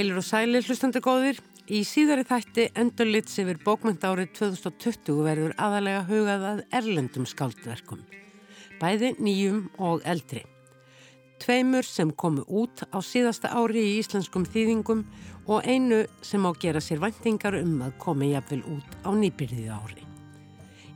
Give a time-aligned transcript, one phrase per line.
[0.00, 1.36] Heilur og sæli hlustandi góðir.
[1.68, 7.98] Í síðari þætti endurlits yfir bókmyndárið 2020 verður aðalega hugað að erlendum skáldverkum.
[8.80, 10.40] Bæði nýjum og eldri.
[11.44, 15.02] Tveimur sem komu út á síðasta ári í íslenskum þýðingum
[15.52, 20.06] og einu sem á gera sér vendingar um að komi jafnvel út á nýbyrðið ári.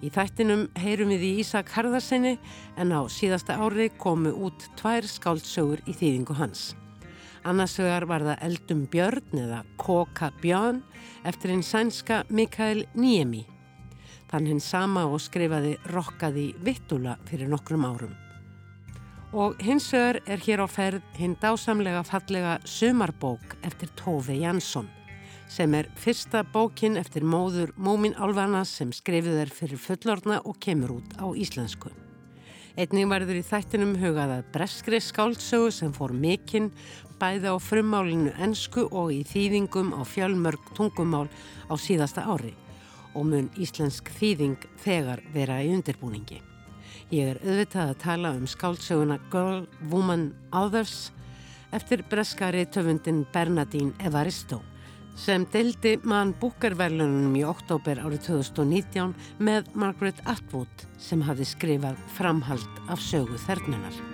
[0.01, 2.39] Í þættinum heyrum við í Ísak Harðarsinni
[2.81, 6.73] en á síðasta ári komu út tvær skáldsögur í þýðingu hans.
[7.45, 10.80] Annarsvegar var það Eldum Björn eða Koka Björn
[11.29, 13.45] eftir hinn sænska Mikael Niemi.
[14.31, 18.15] Þann hinn sama og skrifaði Rokkaði Vittula fyrir nokkrum árum.
[19.34, 24.89] Og hins vegar er hér á ferð hinn dásamlega fallega Sumarbók eftir Tófi Jansson
[25.55, 30.97] sem er fyrsta bókin eftir móður Mómin Álvarnas sem skrifið er fyrir fullorna og kemur
[30.98, 31.92] út á íslensku.
[32.75, 36.72] Einning verður í þættinum hugaða breskri skáldsögu sem fór mikinn
[37.20, 41.28] bæði á frummálinu ennsku og í þýðingum á fjölmörg tungumál
[41.70, 42.50] á síðasta ári
[43.14, 46.41] og mun íslensk þýðing þegar vera í undirbúningi.
[47.14, 51.12] Ég er auðvitað að tala um skáldsöguna Girl, Woman, Others
[51.70, 54.64] eftir breskari töfundin Bernadine Evaristo
[55.15, 62.83] sem deildi mann búkarverlunum í oktober árið 2019 með Margaret Atwood sem hafi skrifað framhald
[62.89, 64.14] af sögu þernunar.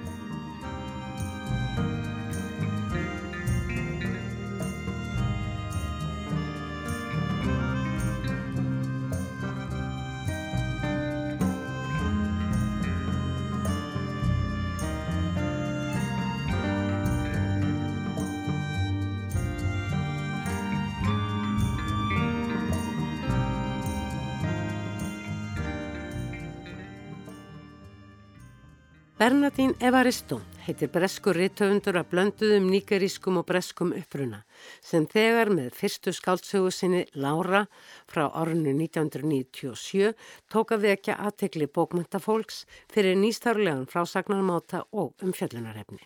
[29.20, 34.38] Bernadín Evaristo heitir breskur rittöfundur að blönduðum nýgerískum og breskum uppruna
[34.80, 37.66] sem þegar með fyrstu skáltsögu sinni Laura
[38.08, 40.14] frá ornu 1997
[40.48, 46.00] tók að vekja aðtegli bókmyndafólks fyrir nýstarlegan frásagnarmáta og umfjöllunarefni.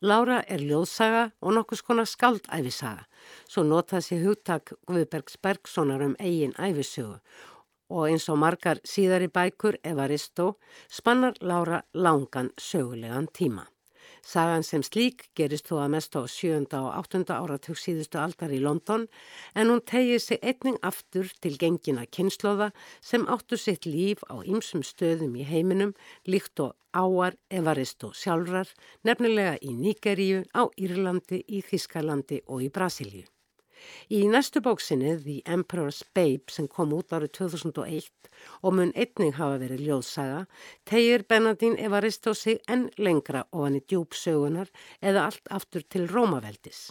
[0.00, 3.04] Laura er ljóðsaga og nokkus konar skáldæfisaga,
[3.52, 7.18] svo notað sér hugtak Guðbergs Bergsonar um eigin æfisögu
[7.90, 10.54] og eins og margar síðari bækur Evaristo
[10.88, 13.66] spannar Lára langan sögulegan tíma.
[14.22, 18.60] Sagan sem slík gerist þó að mest á sjönda og áttunda áratug síðustu aldar í
[18.60, 19.06] London
[19.54, 24.84] en hún tegið sig einning aftur til gengina kynnslóða sem áttu sitt líf á ymsum
[24.84, 25.96] stöðum í heiminum
[26.28, 28.68] líkt og áar Evaristo sjálfrar,
[29.06, 33.28] nefnilega í Níkeríu, á Írlandi, í Þískalandi og í Brasilíu.
[34.10, 38.30] Í næstu bóksinni The Emperor's Babe sem kom út árið 2001
[38.62, 40.44] og mun einning hafa verið ljóðsaga
[40.90, 46.90] tegir Bernardín Evaristo sig enn lengra ofan í djúpsögunar eða allt aftur til Rómaveldis.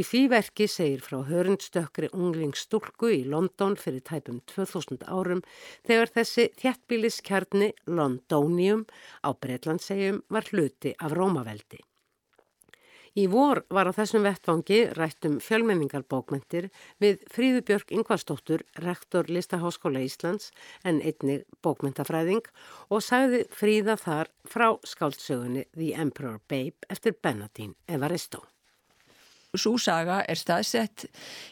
[0.00, 5.42] Í því verki segir frá hörundstökkri unglingsstúlku í London fyrir tæpum 2000 árum
[5.88, 8.86] þegar þessi þjættbíliskjarni Londonium
[9.20, 11.82] á Breitlandsegjum var hluti af Rómaveldi.
[13.16, 16.66] Í vor var á þessum vettfangi rættum fjölmenningarbókmentir
[17.00, 20.50] við Fríðubjörg Ingvarsdóttur, rektor Listaháskóla Íslands
[20.84, 22.44] en einni bókmentafræðing
[22.92, 28.44] og sagði Fríða þar frá skáldsögunni The Emperor Babe eftir Bernadine Evaristo.
[29.56, 31.06] Súsaga er staðsett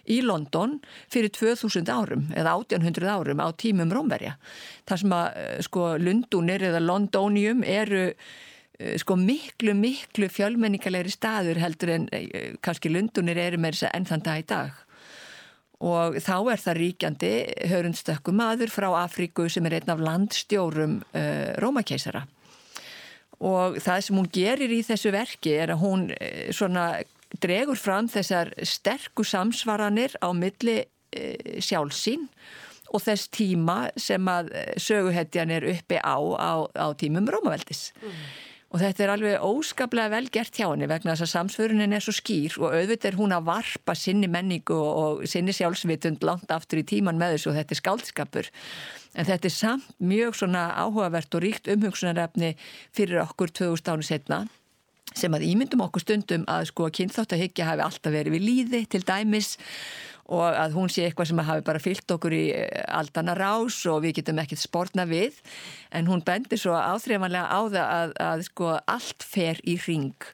[0.04, 4.36] í London fyrir 2000 árum eða 1800 árum á tímum Rómverja.
[4.84, 8.10] Það sem að eh, sko Lundunir eða Londonium eru
[8.98, 14.08] sko miklu, miklu fjölmenningalegri staður heldur en eh, kannski Lundunir eru með þess að enn
[14.08, 14.80] þann dag í dag.
[15.84, 17.32] Og þá er það ríkjandi
[17.70, 22.22] hörundstökkum aður frá Afríku sem er einn af landstjórum uh, Rómakeisara.
[23.44, 26.86] Og það sem hún gerir í þessu verki er að hún uh, svona
[27.42, 32.30] dregur fram þessar sterku samsvaranir á milli uh, sjálfsín
[32.94, 37.90] og þess tíma sem að söguhetjan er uppi á á, á tímum Rómaveldis.
[38.00, 38.18] Mm.
[38.74, 42.10] Og þetta er alveg óskaplega vel gert hjá henni vegna þess að samsförunin er svo
[42.16, 46.86] skýr og auðvitað er hún að varpa sinni menningu og sinni sjálfsvitund langt aftur í
[46.90, 48.50] tíman með þessu og þetta er skáldskapur.
[49.14, 52.56] En þetta er samt mjög svona áhugavert og ríkt umhugsunarefni
[52.90, 54.42] fyrir okkur 2000 ánu setna
[55.14, 59.04] sem að ímyndum okkur stundum að sko að kynþáttahyggja hafi alltaf verið við líði til
[59.06, 59.54] dæmis
[60.32, 64.00] og að hún sé eitthvað sem hafi bara fyllt okkur í eh, aldana rás og
[64.04, 65.36] við getum ekkert spórna við.
[65.94, 70.28] En hún bendir svo áþreifanlega á það að, að sko allt fer í ring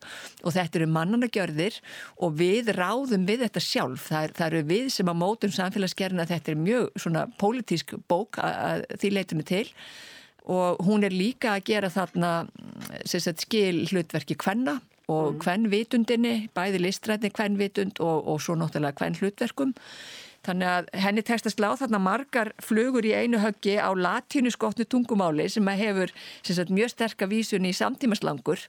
[0.44, 1.80] og þetta eru mannanagjörðir
[2.22, 4.06] og við ráðum við þetta sjálf.
[4.10, 8.38] Það, er, það eru við sem að mótum samfélagsgerðina þetta er mjög svona pólitísk bók
[8.38, 9.66] að, að því leitum við til.
[10.50, 12.30] Og hún er líka að gera þarna
[13.04, 14.78] sagt, skil hlutverki hvenna
[15.10, 15.68] og mm.
[15.72, 19.74] vitundinni, bæði listrætni hvern vitund og, og svo náttúrulega hvern hlutverkum.
[20.46, 24.86] Þannig að henni tekst að slá þarna margar flugur í einu höggi á latínu skotnu
[24.88, 28.64] tungumáli sem hefur sem sagt, mjög sterka vísunni í samtímaslangur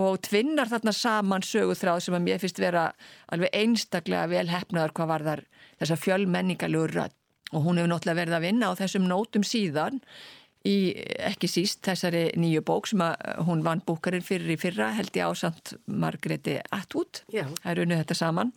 [0.00, 2.88] og tvinnar þarna saman söguþráð sem að mér finnst vera
[3.30, 5.44] alveg einstaklega vel hefnaður hvað var þar
[5.80, 7.16] þessa fjölmenningalögur rödd
[7.50, 10.02] og hún hefur náttúrulega verið að vinna á þessum nótum síðan
[10.68, 10.92] í
[11.24, 13.16] ekki síst þessari nýju bók sem að
[13.46, 18.02] hún vann búkarinn fyrir í fyrra held ég á samt Margreti Atwood, það er unnið
[18.02, 18.52] þetta saman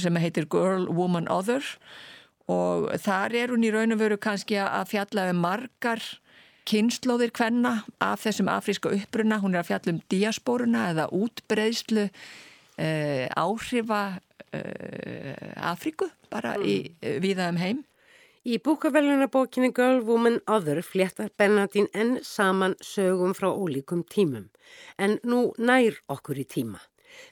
[0.00, 1.64] sem heitir Girl, Woman, Other.
[2.50, 6.02] Og þar er hún í raun og veru kannski að fjalla um margar
[6.68, 13.26] kynnslóðir hvenna af þessum afríska uppruna, hún er að fjalla um diasporuna eða útbreyðslu uh,
[13.34, 14.02] áhrifa
[14.54, 16.66] uh, Afríku bara mm.
[16.66, 17.82] í uh, viðaðum heim
[18.42, 24.48] Í búkavelunabókinni Girl, Woman, Other fléttar Bernadín enn saman sögum frá ólíkum tímum,
[24.98, 26.80] en nú nær okkur í tíma.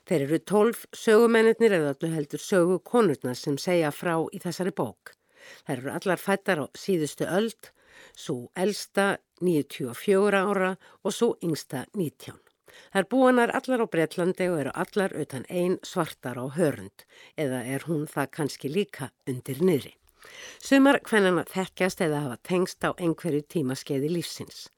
[0.06, 5.16] Þeir eru tólf sögumennir eða allir heldur sögu konurna sem segja frá í þessari bók.
[5.66, 7.72] Þeir eru allar fættar á síðustu öld,
[8.14, 12.38] svo elsta 94 ára og svo yngsta 19.
[12.70, 17.02] Það er búanar allar á Breitlandi og eru allar utan einn svartar á hörund,
[17.34, 19.96] eða er hún það kannski líka undir niðri.
[20.60, 24.68] Sumar hvernana þekkjast eða hafa tengst á einhverju tímaskeiði lífsins.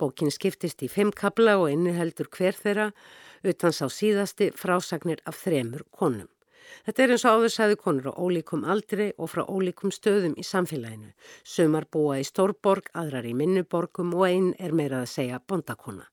[0.00, 2.90] Bókin skiptist í fimm kabla og inniheldur hver þeirra
[3.44, 6.30] utan sá síðasti frásagnir af þremur konum.
[6.86, 11.12] Þetta er eins og áðursæðu konur á ólíkum aldri og frá ólíkum stöðum í samfélaginu.
[11.44, 16.08] Sumar búa í stórborg, aðrar í minnuborgum og einn er meirað að segja bondakona.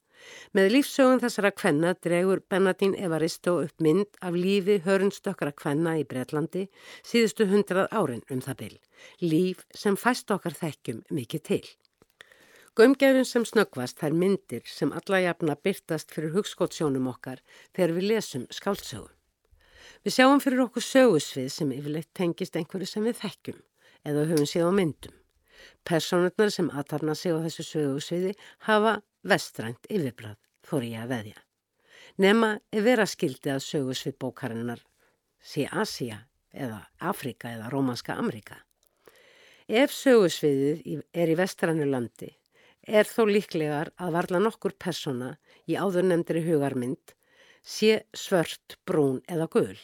[0.53, 6.67] Með lífsögun þessara kvenna dregur Bernadín Evaristo upp mynd af lífi hörnstökkara kvenna í Breitlandi
[7.01, 8.75] síðustu hundrað árin um það byl.
[9.21, 11.63] Líf sem fæst okkar þekkjum mikið til.
[12.73, 17.43] Gömgefin sem snöggvast þær myndir sem alla jafna byrtast fyrir hugskótsjónum okkar
[17.75, 19.11] þegar við lesum skáltsögu.
[20.03, 23.59] Við sjáum fyrir okkur sögusvið sem yfirleitt tengist einhverju sem við þekkjum
[24.09, 25.13] eða höfum séð á myndum.
[25.87, 28.33] Personurnar sem aðtarna sig á þessu sögusviði
[28.67, 30.37] hafa vestrænt yfirbrað,
[30.67, 31.39] þóri ég að veðja.
[32.17, 34.83] Nema er vera skildi að sögusvið bókarinnar
[35.41, 36.19] sé Asia
[36.53, 38.59] eða Afrika eða Rómanska Amerika.
[39.67, 42.29] Ef sögusviðið er í vestrænu landi
[42.83, 45.37] er þó líklegar að varla nokkur persona
[45.69, 47.15] í áðurnemndri hugarmynd
[47.63, 49.77] sé svört, brún eða gul.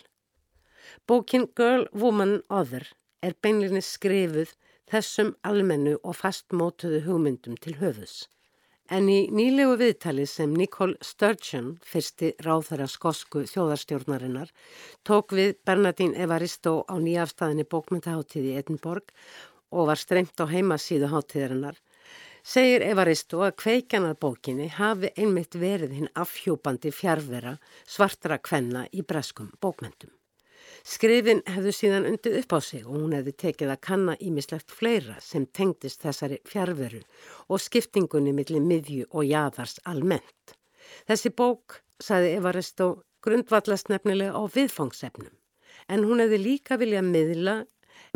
[1.08, 2.86] Bókin Girl, Woman, Other
[3.24, 4.52] er beinlinni skrifuð
[4.92, 8.28] þessum almennu og fastmótuðu hugmyndum til höfus.
[8.90, 14.50] En í nýlegu viðtali sem Nicole Sturgeon, fyrsti ráðherra skosku þjóðarstjórnarinnar,
[15.06, 19.14] tók við Bernadín Evaristo á nýjafstæðinni bókmyndaháttíði Edinborg
[19.70, 21.78] og var streymt á heimasíðu háttíðarinnar,
[22.42, 29.54] segir Evaristo að kveikjanar bókinni hafi einmitt verið hinn afhjópandi fjárvera svartra kvenna í breskum
[29.62, 30.10] bókmyndum.
[30.88, 35.18] Skrifin hefðu síðan undið upp á sig og hún hefði tekið að kanna ímislegt fleira
[35.24, 37.02] sem tengdist þessari fjárveru
[37.50, 40.56] og skiptingunni millir miðju og jæðars almennt.
[41.08, 45.36] Þessi bók, saði Evaristó, grundvallast nefnilega á viðfangsefnum
[45.90, 47.56] en hún hefði líka viljað miðla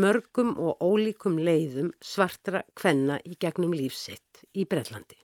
[0.02, 5.18] mörgum og ólíkum leiðum svartra kvenna í gegnum lífsitt í Brellandi.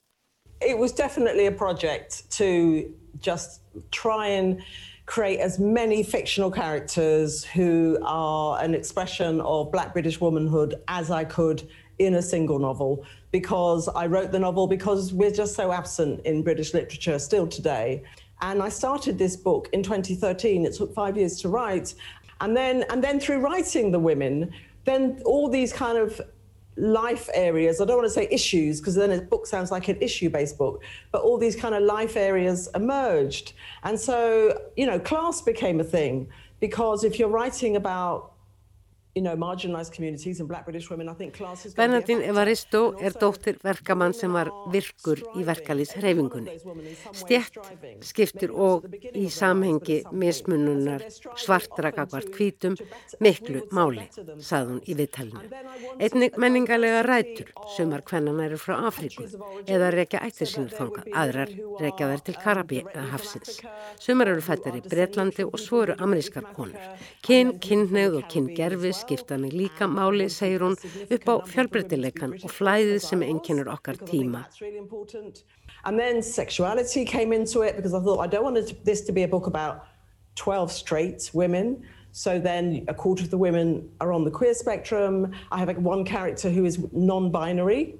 [0.61, 2.83] It was definitely a project to
[3.21, 4.61] just try and
[5.09, 11.23] create as many fictional characters who are an expression of black British womanhood as I
[11.23, 16.21] could in a single novel because I wrote the novel because we're just so absent
[16.27, 18.03] in British literature still today.
[18.41, 20.63] And I started this book in 2013.
[20.67, 21.95] It took five years to write.
[22.39, 24.53] And then, and then through writing the women,
[24.85, 26.21] then all these kind of
[26.79, 27.81] life areas.
[27.81, 30.57] I don't want to say issues because then a book sounds like an issue based
[30.57, 33.53] book, but all these kind of life areas emerged.
[33.83, 36.27] And so, you know, class became a thing
[36.59, 38.33] because if you're writing about
[41.75, 46.53] Bernardín Evaristo er dóttir verkamann sem var virkur í verkalýsreifingunni.
[47.17, 47.57] Stjætt
[48.05, 48.85] skiptir og
[49.17, 51.01] í samhengi mismununar
[51.41, 52.77] svartrakakvart kvítum
[53.19, 54.05] miklu máli,
[54.45, 55.41] sað hún í viðtalinu.
[55.97, 59.25] Einnig menningalega rætur, sumar hvennan eru frá Afríku
[59.65, 61.49] eða rekja ættir sínur þanga, aðrar
[61.81, 63.57] rekja þær til Karabíhafsins.
[63.97, 66.77] Sumar eru fættar í Breitlandi og svo eru amerískar konur.
[67.25, 68.98] Kinn, kinnneið og kinngerfis
[69.51, 70.75] líka máli, segir hún,
[71.09, 74.45] upp á fjölbreytileikan og flæðið sem okkar tíma.
[75.85, 79.23] And then sexuality came into it because I thought I don't want this to be
[79.23, 79.85] a book about
[80.35, 81.83] 12 straight women.
[82.11, 85.31] So then a quarter of the women are on the queer spectrum.
[85.51, 87.95] I have one character who is non-binary.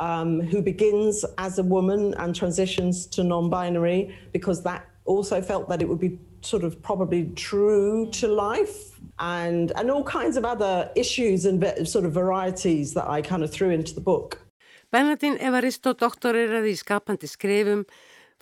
[0.00, 5.82] Um, who begins as a woman and transitions to non-binary because that also felt that
[5.82, 10.90] it would be sort of probably true to life and and all kinds of other
[10.96, 14.40] issues and sort of varieties that I kind of threw into the book.
[14.90, 17.84] Bernadine Evaristo doktoreraði í skapandi skrifum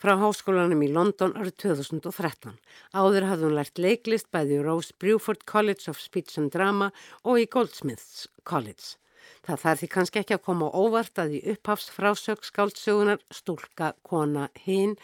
[0.02, 2.56] frá háskólanum í London árið 2013.
[2.92, 6.90] Áður hafði hún lært leiklist bæði í Rose Bruford College of Speech and Drama
[7.22, 8.98] og í Goldsmiths College.
[9.46, 14.48] Það þarf því kannski ekki að koma óvart að í upphafs frásög skáldsögunar Stúlka, kona,
[14.66, 14.96] hinn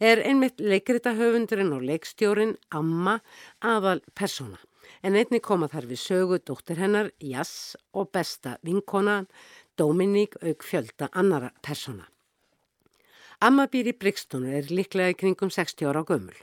[0.00, 3.20] er einmitt leikrita höfundurinn og leikstjórin Amma
[3.62, 4.58] aðal persóna.
[5.04, 9.26] En einni koma þar við sögu dóttir hennar Jass og besta vinkonan
[9.76, 12.06] Dominík auk fjölda annara persóna.
[13.44, 16.38] Amma býr í Brixton og er liklega í kringum 60 ára á gömul.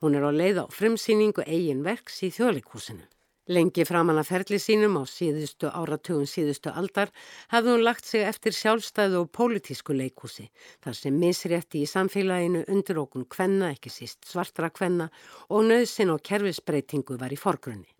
[0.00, 3.04] Hún er á leið á frumsýningu eigin verks í þjóðleikúsinu.
[3.52, 7.12] Lengi framann að ferli sínum á síðustu áratugum síðustu aldar
[7.52, 10.48] hafði hún lagt sig eftir sjálfstæðu og pólitísku leikúsi
[10.82, 15.10] þar sem misrétti í samfélaginu undir okkur kvenna, ekki síst svartra kvenna
[15.50, 17.92] og nöðsin og kerfisbreytingu var í forgrunni.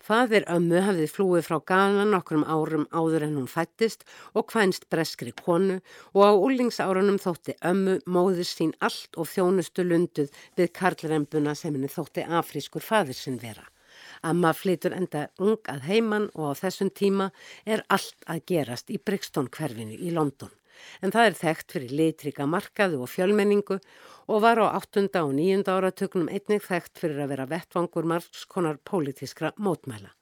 [0.00, 5.34] Fadir ömmu hafði flúið frá Ghana nokkrum árum áður en hún fættist og kvænst breskri
[5.36, 5.76] konu
[6.14, 11.92] og á úlingsárunum þótti ömmu móður sín allt og þjónustu lunduð við karlrempuna sem henni
[11.92, 13.66] þótti afrískur fadir sinn vera.
[14.24, 17.28] Amma flytur enda ung að heiman og á þessum tíma
[17.66, 20.52] er allt að gerast í Brixton hverfinu í London.
[21.02, 23.80] En það er þekkt fyrir litrika markaðu og fjölmenningu
[24.30, 25.08] og var á 8.
[25.22, 25.66] og 9.
[25.66, 30.14] áratöknum einnig þekkt fyrir að vera vettvangur margskonar pólitískra mótmæla.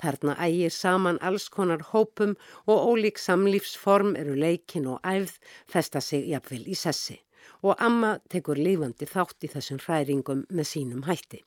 [0.00, 2.34] Þarna ægir saman alls konar hópum
[2.66, 5.38] og ólík samlífsform eru leikin og æfð
[5.74, 7.22] festa sig jafnvel í sessi
[7.62, 11.42] og Amma tekur lífandi þátt í þessum hræringum með sínum hætti.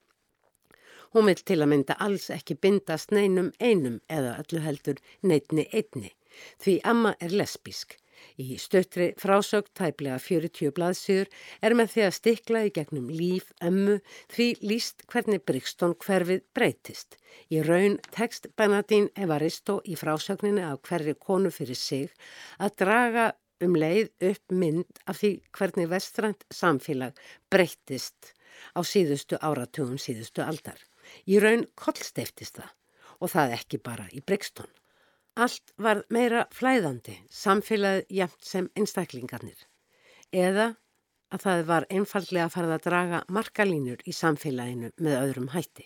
[1.16, 6.12] Hún vil til að mynda alls ekki bindast neinum einum eða öllu heldur neitni einni,
[6.60, 7.96] því Amma er lesbísk.
[8.42, 14.00] Í stöttri frásögt tæplega 40 blaðsýður er með því að stikla í gegnum líf, ömmu,
[14.34, 17.18] því líst hvernig Brixton hverfið breytist.
[17.52, 22.14] Í raun tekst Benadín Evaristo í frásögninni af hverju konu fyrir sig
[22.60, 23.32] að draga
[23.64, 27.16] um leið upp mynd af því hvernig vestrænt samfélag
[27.52, 28.34] breytist
[28.76, 30.80] á síðustu áratugum síðustu aldar.
[31.30, 32.74] Í raun kollsteftist það
[33.22, 34.68] og það ekki bara í Brixton.
[35.36, 39.58] Allt var meira flæðandi, samfélagið jæmt sem einstaklingarnir.
[40.32, 40.68] Eða
[41.36, 45.84] að það var einfallega að fara að draga markalínur í samfélaginu með öðrum hætti.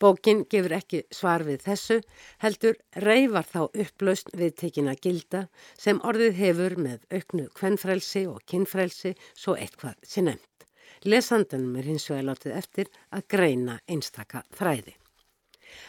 [0.00, 1.96] Bókin gefur ekki svar við þessu,
[2.44, 5.42] heldur reyfar þá upplaust við tekina gilda
[5.74, 10.68] sem orðið hefur með auknu kvennfrelsi og kinnfrelsi svo eitthvað sé nefnt.
[11.04, 14.94] Lesandanum er hins vegar látið eftir að greina einstaka þræði.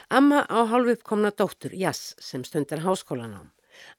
[0.10, 3.52] Amma á hálfuppkomna dóttur Jass sem stundar háskólanám.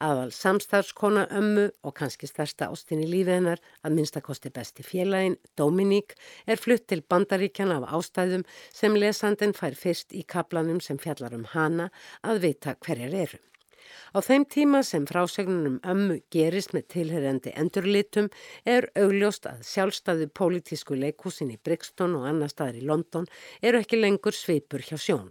[0.03, 6.17] Aðal samstarfskona ömmu og kannski stærsta ástin í lífið hennar að minnstakosti besti félagin, Dominík,
[6.51, 11.47] er flutt til bandaríkjana af ástæðum sem lesandin fær fyrst í kaplanum sem fjallar um
[11.55, 11.93] hana
[12.23, 13.39] að vita hverjar eru.
[14.17, 18.31] Á þeim tíma sem frásögnunum ömmu gerist með tilherrendi endurlitum
[18.77, 23.29] er augljóst að sjálfstæðu pólitísku leikúsin í Brixton og annar staðar í London
[23.63, 25.29] eru ekki lengur sveipur hjá sjón.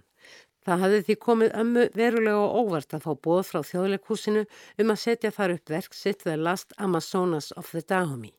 [0.67, 4.41] Það hafði því komið ömmu verulega og óvart að fá bóð frá þjóðleikúsinu
[4.83, 8.33] um að setja þar upp verk sitt The Last Amazonas of the Dahomey,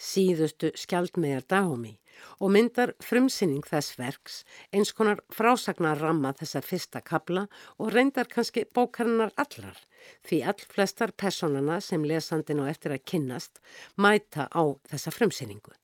[0.00, 1.98] síðustu skjaldmegar Dahomey
[2.40, 4.40] og myndar frumsynning þess verks
[4.72, 7.44] eins konar frásagnar ramma þessar fyrsta kabla
[7.76, 9.76] og reyndar kannski bókarinnar allar
[10.24, 13.60] því all flestar personana sem lesandin á eftir að kynnast
[14.00, 15.76] mæta á þessa frumsynningu.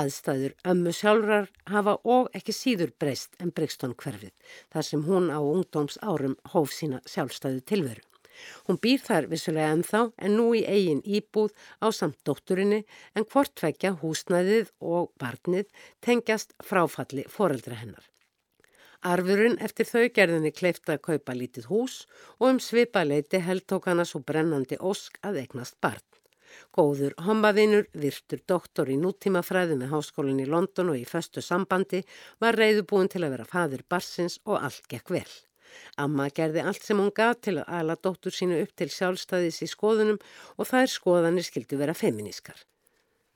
[0.00, 4.34] Aðstæður ömmu sjálfrar hafa og ekki síður breyst en Brixton hverfið
[4.74, 8.04] þar sem hún á ungdóms árum hóf sína sjálfstæðu tilveru.
[8.66, 12.82] Hún býr þar vissulega ennþá en nú í eigin íbúð á samt dótturinni
[13.16, 15.70] en hvort tvekja húsnæðið og barnið
[16.04, 18.04] tengjast fráfalli foreldra hennar.
[19.06, 21.96] Arfurinn eftir þau gerðinni kleifta að kaupa lítið hús
[22.38, 26.04] og um svipaleiti held tók hana svo brennandi ósk að egnast barn.
[26.76, 32.02] Góður hombaðinur, virtur doktor í nútímafræðu með háskólinn í London og í föstu sambandi
[32.42, 35.28] var reyðubúin til að vera fadur barsins og allt gekk vel.
[36.00, 39.68] Amma gerði allt sem hún gaf til að ala dóttur sínu upp til sjálfstæðis í
[39.70, 40.18] skoðunum
[40.56, 42.58] og þær skoðanir skildu vera feminískar.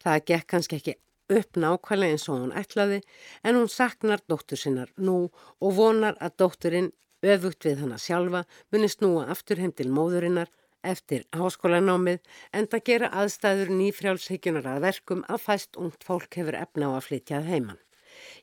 [0.01, 0.97] Það gekk kannski ekki
[1.31, 3.01] upp nákvæmlega eins og hún ætlaði
[3.45, 5.19] en hún saknar dóttur sinnar nú
[5.61, 6.91] og vonar að dótturinn
[7.23, 10.51] öfugt við hana sjálfa muni snúa aftur heim til móðurinnar
[10.83, 12.21] eftir háskólanámið
[12.53, 17.07] en það gera aðstæður nýfrjálfshyggjunar að verkum að fæst ungt fólk hefur efna á að
[17.09, 17.83] flytjað heimann.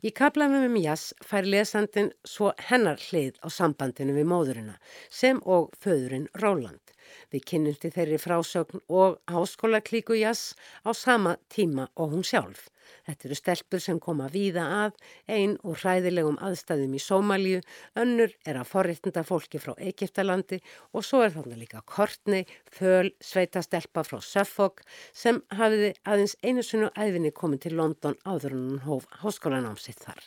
[0.01, 4.77] Í kaplanum um Jass fær lesandin svo hennar hlið á sambandinu við móðurina
[5.09, 6.95] sem og föðurinn Róland
[7.33, 10.55] Við kynnumst í þeirri frásögn og háskóla klíku jazz
[10.87, 12.67] á sama tíma og hún sjálf.
[13.07, 14.95] Þetta eru stelpur sem koma víða að,
[15.37, 17.61] einn úr hræðilegum aðstæðum í Sómalíu,
[17.99, 20.61] önnur er að forréttinda fólki frá Egiptalandi
[20.93, 26.93] og svo er þarna líka Kortnei, föl, sveitastelpa frá Suffolk sem hafiði aðeins einu sunnu
[26.95, 30.19] æfinni komið til London áður en hún hóf háskólanámsitt þar.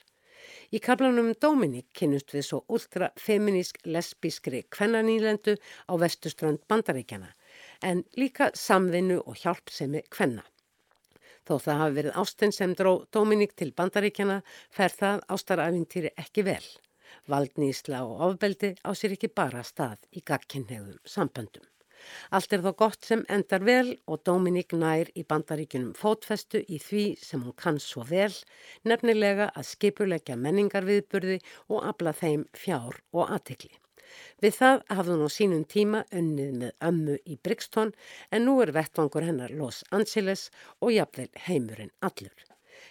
[0.71, 5.57] Í kaplanum Dominik kynnust við svo ultrafeminísk lesbískri kvennanýlendu
[5.91, 7.35] á vestuströnd bandaríkjana
[7.83, 10.45] en líka samvinnu og hjálpsemi kvenna.
[11.51, 14.37] Þó það hafi verið ástinn sem dró Dominík til bandaríkjana
[14.71, 16.63] fer það ástaræfintýri ekki vel.
[17.27, 21.67] Valdnýsla og ofbeldi á sér ekki bara stað í gagkinnhegðum samböndum.
[22.31, 27.05] Allt er þó gott sem endar vel og Dominík nær í bandaríkunum fótfestu í því
[27.19, 28.31] sem hún kann svo vel,
[28.87, 33.75] nefnilega að skipulegja menningarviðburði og abla þeim fjár og aðtikli.
[34.43, 37.95] Við það hafði hún á sínum tíma unnið með ömmu í Brixton
[38.31, 40.49] en nú er vettvangur hennar Los Angeles
[40.81, 42.47] og jafnvel heimurinn allur.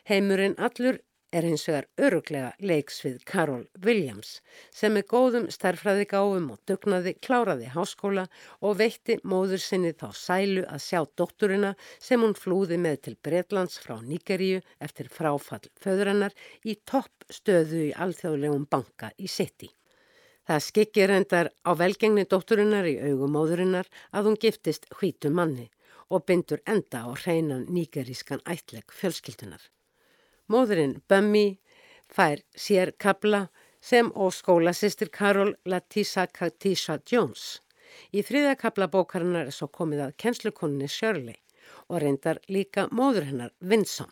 [0.09, 0.99] Heimurinn allur
[1.31, 4.31] er hins vegar öruglega leiks við Carol Williams
[4.75, 8.25] sem með góðum starfræði gáfum og dugnaði kláraði háskóla
[8.65, 11.73] og veitti móður sinni þá sælu að sjá dótturina
[12.09, 17.97] sem hún flúði með til Breitlands frá Níkeríu eftir fráfall föðurinnar í topp stöðu í
[18.05, 19.69] alþjóðlegum banka í City.
[20.49, 25.67] Það skikir endar á velgengni dótturinnar í augumóðurinnar að hún giftist hvítu manni
[26.09, 29.61] og bindur enda á hreinan nýgerískan ætleg fjölskyldunar.
[30.49, 31.59] Móðurinn Bömmi
[32.09, 33.43] fær sér kabla
[33.79, 37.59] sem og skólasistir Karol Latisa Katisha Jones.
[38.09, 41.37] Í þriða kabla bókarinnar er svo komið að kennslukoninni Shirley
[41.93, 44.09] og reyndar líka móður hennar Vinson.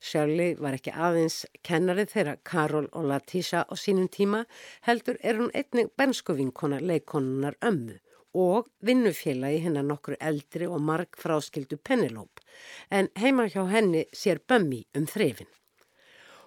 [0.00, 4.46] Shirley var ekki aðeins kennarið þeirra Karol og Latisha á sínum tíma
[4.88, 7.98] heldur er hún einnig benskuvinkona leikonunar ömmu
[8.40, 12.44] og vinnufélagi hennar nokkru eldri og marg fráskildu Penelope
[12.90, 15.48] en heima hjá henni sér Bummi um þrefin.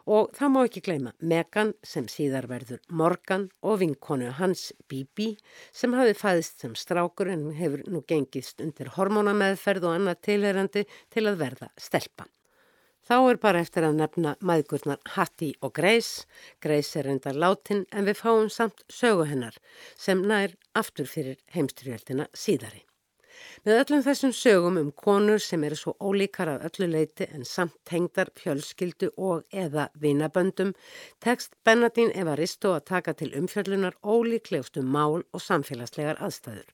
[0.04, 5.30] Og það má ekki gleyma Megan sem síðar verður Morgan og vinkonu hans Bibi
[5.72, 11.30] sem hafi fæðist sem strákur en hefur nú gengist undir hormónameðferð og annað tilherandi til
[11.30, 12.28] að verða stelpa.
[13.04, 16.24] Þá er bara eftir að nefna maðgurnar Hatti og Grace.
[16.64, 19.58] Grace er enda látin en við fáum samt sögu hennar
[20.00, 22.86] sem nær aftur fyrir heimstyrjöldina síðari.
[23.68, 27.76] Með öllum þessum sögum um konur sem eru svo ólíkar af öllu leiti en samt
[27.90, 30.72] tengdar fjölskyldu og eða vinaböndum
[31.26, 36.72] tekst Bernadín Evaristo að taka til umfjöllunar ólíklegustu mál og samfélagslegar aðstæður.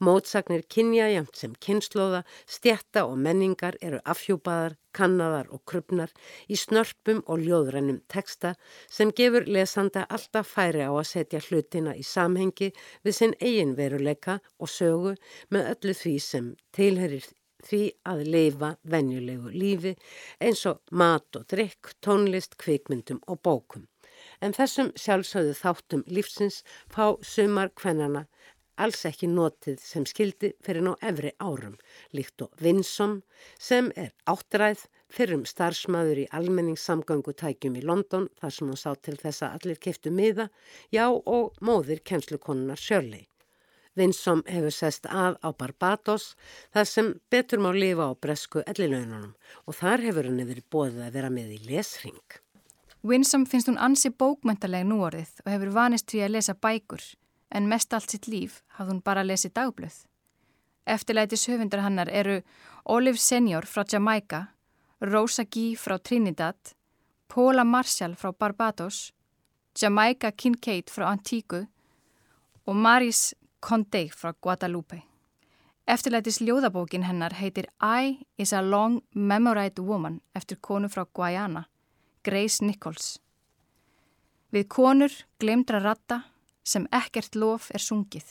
[0.00, 6.12] Mótsagnir kynja jæmt sem kynnslóða, stjætta og menningar eru afhjúpaðar, kannadar og krupnar
[6.48, 8.54] í snörpum og ljóðrennum teksta
[8.88, 12.70] sem gefur lesanda alltaf færi á að setja hlutina í samhengi
[13.04, 15.16] við sinn eigin veruleika og sögu
[15.52, 17.26] með öllu því sem tilherir
[17.66, 19.92] því að leifa venjulegu lífi
[20.40, 23.86] eins og mat og drikk, tónlist, kvikmyndum og bókum.
[24.40, 28.26] En þessum sjálfsögðu þáttum lífsins fá sumar kvennana
[28.76, 31.76] alls ekki notið sem skildi fyrir ná efri árum,
[32.12, 33.20] líkt og Vinson
[33.58, 39.16] sem er áttræð fyrir um starfsmæður í almenningssamgöngutækjum í London þar sem hún sá til
[39.20, 40.50] þess að allir keftu miða,
[40.92, 43.26] já og móðir kennslukonunar Shirley.
[43.96, 46.34] Vinsom hefur sest að á Barbados
[46.74, 49.32] þar sem betur má lifa á bresku ellilaununum
[49.64, 52.20] og þar hefur henni verið bóðið að vera með í lesring.
[53.06, 57.04] Vinsom finnst hún ansi bókmyndaleg núorðið og hefur vanist því að lesa bækur
[57.50, 59.96] en mest allt sitt líf hafði hún bara lesið dagblöð.
[60.86, 62.40] Eftirlætis höfundar hannar eru
[62.84, 64.46] Olive Senior frá Jamaica,
[65.00, 66.56] Rosa Gee frá Trinidad,
[67.28, 69.12] Paula Marshall frá Barbados,
[69.74, 71.66] Jamaica Kincaid frá Antíku
[72.66, 75.02] og Maris Condé frá Guadalupe.
[75.86, 81.66] Eftirlætis ljóðabókin hennar heitir I is a long memorite woman eftir konu frá Guayana,
[82.24, 83.20] Grace Nichols.
[84.50, 86.22] Við konur glemdra ratta
[86.66, 88.26] sem ekkert lof er sungið.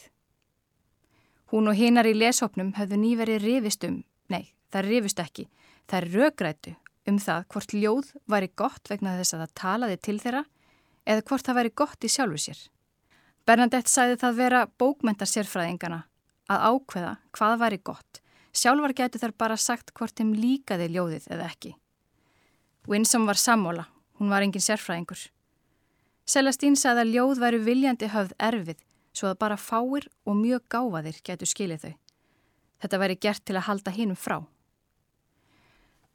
[1.54, 4.02] Hún og hinar í leshopnum höfðu nýverið rifist um,
[4.34, 5.48] nei, það rifist ekki,
[5.88, 6.76] það rögrætu
[7.10, 10.44] um það hvort ljóð væri gott vegna þess að það talaði til þeirra
[11.06, 12.60] eða hvort það væri gott í sjálfu sér.
[13.46, 16.02] Bernadette sæði það vera bókmentar sérfræðingana
[16.50, 18.22] að ákveða hvað væri gott.
[18.56, 21.76] Sjálfar getur þar bara sagt hvort þeim líkaði ljóðið eða ekki.
[22.90, 23.86] Winsome var samóla,
[24.18, 25.28] hún var engin sérfræðingur.
[26.26, 28.82] Celestín sagði að ljóð væri viljandi höfð erfið
[29.16, 31.94] svo að bara fáir og mjög gáfaðir getur skilið þau.
[32.82, 34.40] Þetta væri gert til að halda hinnum frá.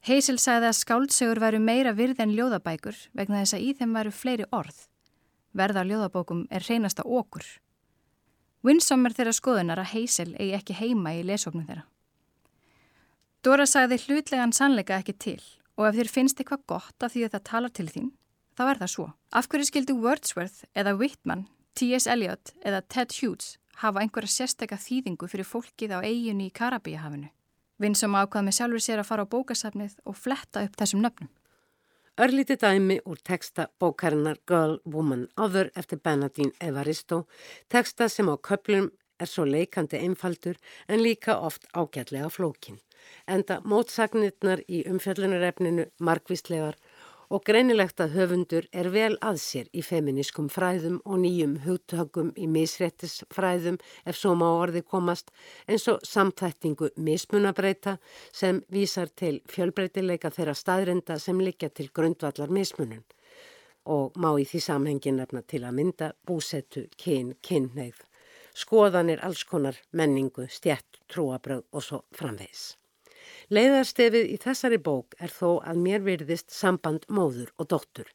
[0.01, 4.13] Heysel sagði að skáldsögur væru meira virð en ljóðabækur vegna þess að í þeim væru
[4.17, 4.77] fleiri orð.
[5.53, 7.45] Verða á ljóðabókum er reynasta okkur.
[8.65, 11.85] Winsome er þeirra skoðunar að Hazel eigi ekki heima í lesofnum þeirra.
[13.41, 15.41] Dora sagði hlutlegan sannleika ekki til
[15.79, 18.09] og ef þér finnst eitthvað gott af því að það talar til þín,
[18.61, 19.07] þá er það svo.
[19.33, 21.47] Af hverju skildu Wordsworth eða Whitman,
[21.77, 22.07] T.S.
[22.11, 27.31] Eliot eða Ted Hughes hafa einhverja sérstakka þýðingu fyrir fólkið á eiginu í Karabíahafinu?
[27.81, 31.31] Winsome ákvað með sjálfur sér að fara á bókasafnið og fletta upp þessum nöfnum.
[32.21, 37.23] Örlíti dæmi úr teksta bókarinnar Girl, Woman, Other eftir Bernadine Evaristo,
[37.71, 42.77] teksta sem á köplum er svo leikandi einfaldur en líka oft ágætlega flókin.
[43.25, 46.77] Enda mótsagnirnar í umfjöllunarefninu margvíslegar
[47.31, 52.47] og greinilegt að höfundur er vel að sér í feminískum fræðum og nýjum hugtökum í
[52.51, 55.31] misréttisfræðum ef svo má orði komast
[55.67, 57.95] eins og samþættingu mismunabreita
[58.35, 63.05] sem vísar til fjölbreytileika þeirra staðrinda sem liggja til grundvallar mismunun
[63.85, 68.03] og má í því samhengin nefna til að mynda búsettu, kyn, kynneigð,
[68.53, 72.80] skoðanir alls konar menningu, stjætt, trúabröð og svo framvegs.
[73.49, 78.09] Leiðarstefið í þessari bók er þó að mér virðist samband móður og dóttur.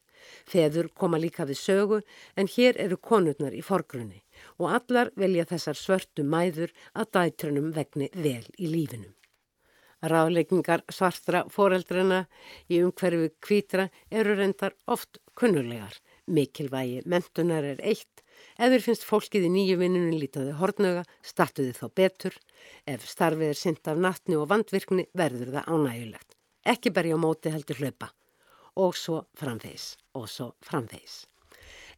[0.49, 1.99] Feður koma líka við sögu
[2.35, 4.23] en hér eru konurnar í forgrunni
[4.57, 9.13] og allar velja þessar svörtu mæður að dætrunum vegni vel í lífinum.
[10.01, 12.25] Ráleikingar svartra foreldrana
[12.69, 15.95] í umhverfi kvítra eru reyndar oft kunnulegar.
[16.27, 18.17] Mikilvægi mentunar er eitt
[18.57, 22.37] Ef þér finnst fólkið í nýju vinnunum lítaði hortnöga, startuði þá betur.
[22.89, 26.37] Ef starfið er synd af nattni og vandvirkni verður það ánægulegt.
[26.73, 28.11] Ekki berja á móti heldur hlaupa.
[28.77, 31.25] Og svo framvegs, og svo framvegs.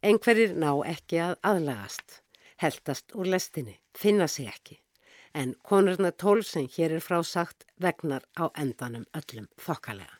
[0.04, 2.20] Engverir ná ekki að aðlagast,
[2.62, 4.78] heldast úr lestinni, finna sig ekki.
[5.36, 10.16] En konurna tól sem hér er frásagt vegnar á endanum öllum þokkalega.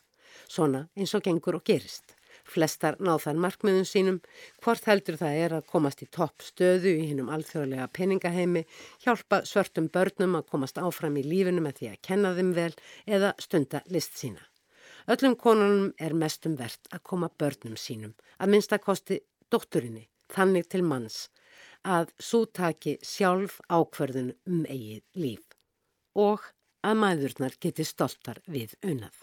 [0.49, 2.20] Svona eins og gengur og gerist.
[2.51, 4.19] Flestar náð þar markmiðum sínum,
[4.65, 8.65] hvort heldur það er að komast í topp stöðu í hinnum alþjóðlega peningaheimi,
[9.05, 12.73] hjálpa svörtum börnum að komast áfram í lífinu með því að kenna þeim vel
[13.07, 14.43] eða stunda list sína.
[15.11, 21.29] Öllum konunum er mestum verðt að koma börnum sínum, að minnstakosti dótturinni, þannig til manns,
[21.87, 25.47] að sútaki sjálf ákverðun um eigið líf
[26.19, 26.45] og
[26.85, 29.15] að maðurnar geti stoltar við unnað.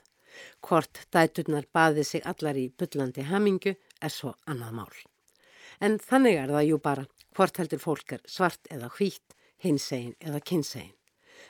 [0.62, 4.98] Hvort dæturnar baði sig allar í byllandi hamingu er svo annað mál.
[5.82, 10.42] En þannig er það jú bara hvort heldur fólk er svart eða hvít, hinsegin eða
[10.42, 10.96] kynsegin.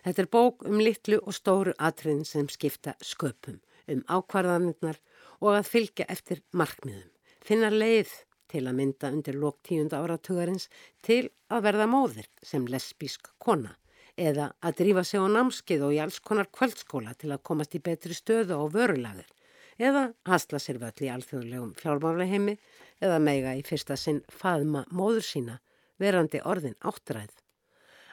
[0.03, 4.99] Þetta er bók um litlu og stóru atriðin sem skipta sköpum, um ákvarðanirnar
[5.39, 7.09] og að fylgja eftir markmiðum.
[7.43, 8.11] Finna leið
[8.51, 10.67] til að mynda undir lók tíunda áratugarins
[11.03, 13.75] til að verða móðir sem lesbísk kona
[14.17, 17.81] eða að drífa sig á námskið og í alls konar kvöldskóla til að komast í
[17.83, 19.29] betri stöðu á vörulagur
[19.77, 22.57] eða hasla sér völl í alþjóðlegum fjármáleheimi
[23.01, 25.59] eða meiga í fyrsta sinn faðma móður sína
[26.01, 27.31] verandi orðin áttræð.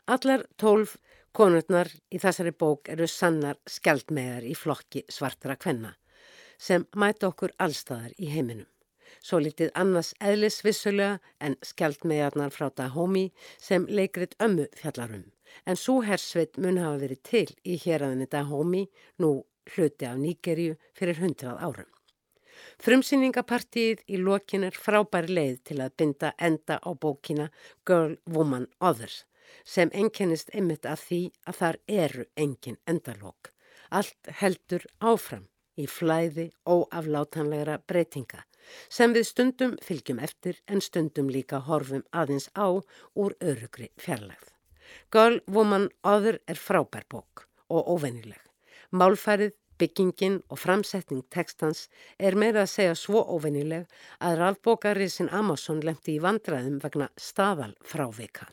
[0.05, 0.99] Allar tólf
[1.33, 5.97] konurnar í þessari bók eru sannar skjaldmegar í flokki svartra kvenna
[6.61, 8.69] sem mæta okkur allstaðar í heiminum.
[9.25, 15.34] Svo litið annars eðlisvissulega en skjaldmegarnar frá Dahomey sem leikrit ömmu fjallarum
[15.67, 18.88] en svo hersveit mun hafa verið til í héræðinni Dahomey,
[19.19, 21.90] nú hluti af Nýgerju, fyrir hundrað árum.
[22.85, 27.51] Frumsýningapartíið í lokin er frábæri leið til að binda enda á bókina
[27.87, 29.25] Girl, Woman, Others
[29.64, 33.51] sem enkennist ymmit af því að þar eru engin endalók.
[33.90, 35.47] Allt heldur áfram
[35.79, 38.45] í flæði óaflátanlegra breytinga
[38.88, 44.54] sem við stundum fylgjum eftir en stundum líka horfum aðeins á úr örugri fjarlagð.
[45.12, 48.40] Girl, Woman, Other er frábær bók og óvennileg.
[48.94, 53.88] Málfærið, byggingin og framsetning tekstans er meira að segja svo óvennileg
[54.23, 58.51] að rafbókariðsin Amazon lemti í vandraðum vegna staðal frávika.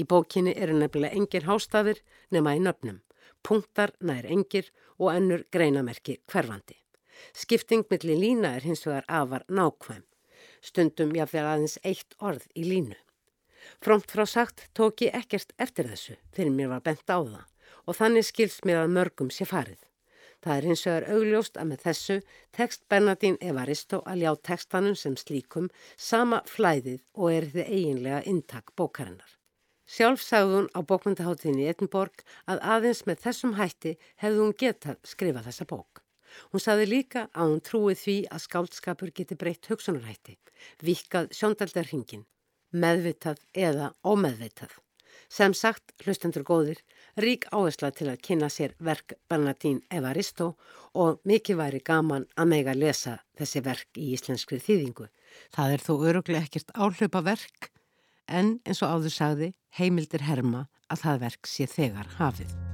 [0.00, 2.00] Í bókinni eru nefnilega engir hástafir
[2.32, 3.02] nema í nöfnum,
[3.44, 6.78] punktar nær engir og ennur greinamerki hverfandi.
[7.36, 10.02] Skipting millir lína er hins vegar afar nákvæm.
[10.62, 12.96] Stundum jáfnvegar aðeins eitt orð í línu.
[13.84, 17.48] Fromt frá sagt tók ég ekkert eftir þessu fyrir mér var bent á það
[17.86, 19.80] og þannig skilst mér að mörgum sé farið.
[20.42, 22.16] Það er hins vegar augljóst að með þessu
[22.56, 28.72] tekst Bernadín Evaristo að ljá tekstanum sem slíkum sama flæðið og er þið eiginlega intak
[28.78, 29.38] bókarinnar.
[29.86, 35.44] Sjálf sagði hún á bókmyndaháttinni Edinborg að aðeins með þessum hætti hefði hún getað skrifa
[35.46, 36.02] þessa bók.
[36.50, 40.38] Hún sagði líka að hún trúið því að skáldskapur geti breytt hugsunarhætti,
[40.80, 42.24] vikað sjóndaldarhingin
[42.72, 44.72] meðvitað eða ómeðvitað.
[45.32, 46.80] Sem sagt, hlustendur góðir,
[47.16, 50.50] rík áhersla til að kynna sér verk Bernadín Evaristo
[50.92, 55.08] og mikið væri gaman að mega lesa þessi verk í íslenskri þýðingu.
[55.56, 57.70] Það er þó öruglega ekkert áhlaupa verk
[58.28, 62.71] en eins og áður sagði heimildir herma að það verk sé þegar hafið.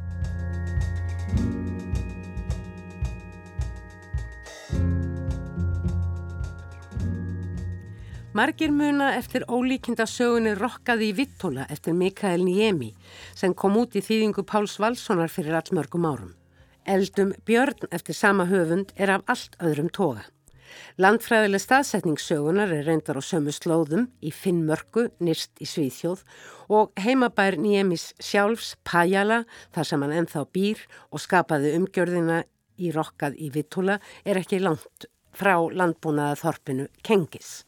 [8.39, 12.93] Margir muna eftir ólíkinda sögunni Rokkaði í Vittóla eftir Mikael Niemi
[13.35, 16.37] sem kom út í þýðingu Páls Valssonar fyrir allmörgum árum.
[16.87, 20.23] Eldum Björn eftir sama höfund er af allt öðrum toga.
[21.03, 26.23] Landfræðileg staðsetningssögunar er reyndar á sömu slóðum í Finnmörku, nýrst í Svíþjóð
[26.71, 29.41] og heimabær Niemis sjálfs Pajala
[29.75, 32.45] þar sem hann enþá býr og skapaði umgjörðina
[32.79, 37.65] í Rokkað í Vittóla er ekki langt frá landbúnaða þorpinu Kengis.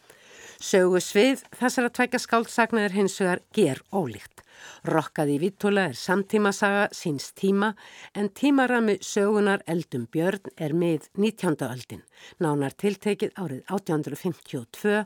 [0.61, 4.43] Sögu svið þessar að tvækja skáldsagna er hins vegar ger ólíkt.
[4.85, 7.71] Rokkaði í Vittula er samtímasaga síns tíma
[8.13, 11.57] en tímarami sögunar Eldum Björn er með 19.
[11.65, 12.03] öldin.
[12.45, 14.99] Nánar tiltekið árið 1852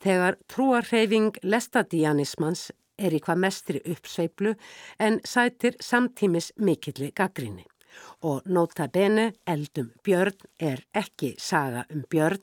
[0.00, 4.54] þegar trúarreyfing lestadianismans er í hvað mestri uppsveiplu
[4.96, 7.66] en sætir samtímis mikilli gaggrinni.
[8.24, 12.40] Og nota bene, Eldum Björn er ekki saga um Björn,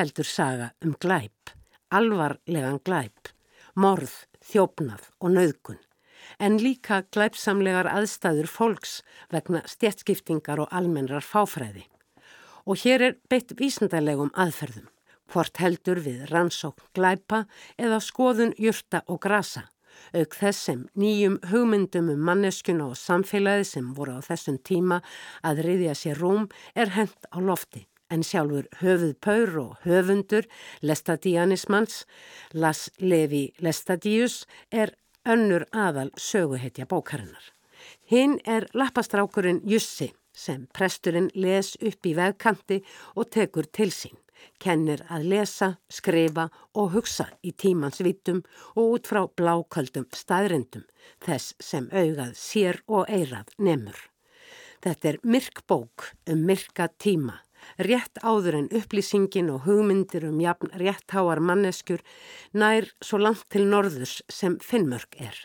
[0.00, 1.52] heldur saga um glæp
[1.94, 3.30] alvarlegan glæp,
[3.74, 5.78] morð, þjófnað og nauðgun,
[6.42, 8.98] en líka glæpsamlegar aðstæður fólks
[9.32, 11.86] vegna stjertskiptingar og almennrar fáfræði.
[12.66, 14.88] Og hér er beitt vísendarlegum aðferðum,
[15.30, 17.44] hvort heldur við rannsókn glæpa
[17.78, 19.66] eða skoðun jurta og grasa,
[20.14, 25.02] auk þess sem nýjum hugmyndum um manneskuna og samfélagi sem voru á þessum tíma
[25.46, 30.46] að riðja sér rúm er hent á lofti en sjálfur höfuð Paur og höfundur
[30.82, 32.04] Lestadianismans,
[32.52, 34.94] Las Levi Lestadius, er
[35.26, 37.52] önnur aðal söguhetja bókarinnar.
[38.06, 42.82] Hinn er lappastrákurinn Jussi sem presturinn les upp í vegkanti
[43.16, 44.16] og tekur til sín,
[44.62, 48.42] kennir að lesa, skrifa og hugsa í tímans vittum
[48.74, 50.84] og út frá bláköldum staðrindum,
[51.24, 53.96] þess sem augað sér og eirað nemur.
[54.84, 57.40] Þetta er myrk bók um myrka tíma
[57.78, 62.04] rétt áður en upplýsingin og hugmyndir um jafn réttháar manneskjur
[62.52, 65.36] nær svo langt til norðurs sem Finnmörk er.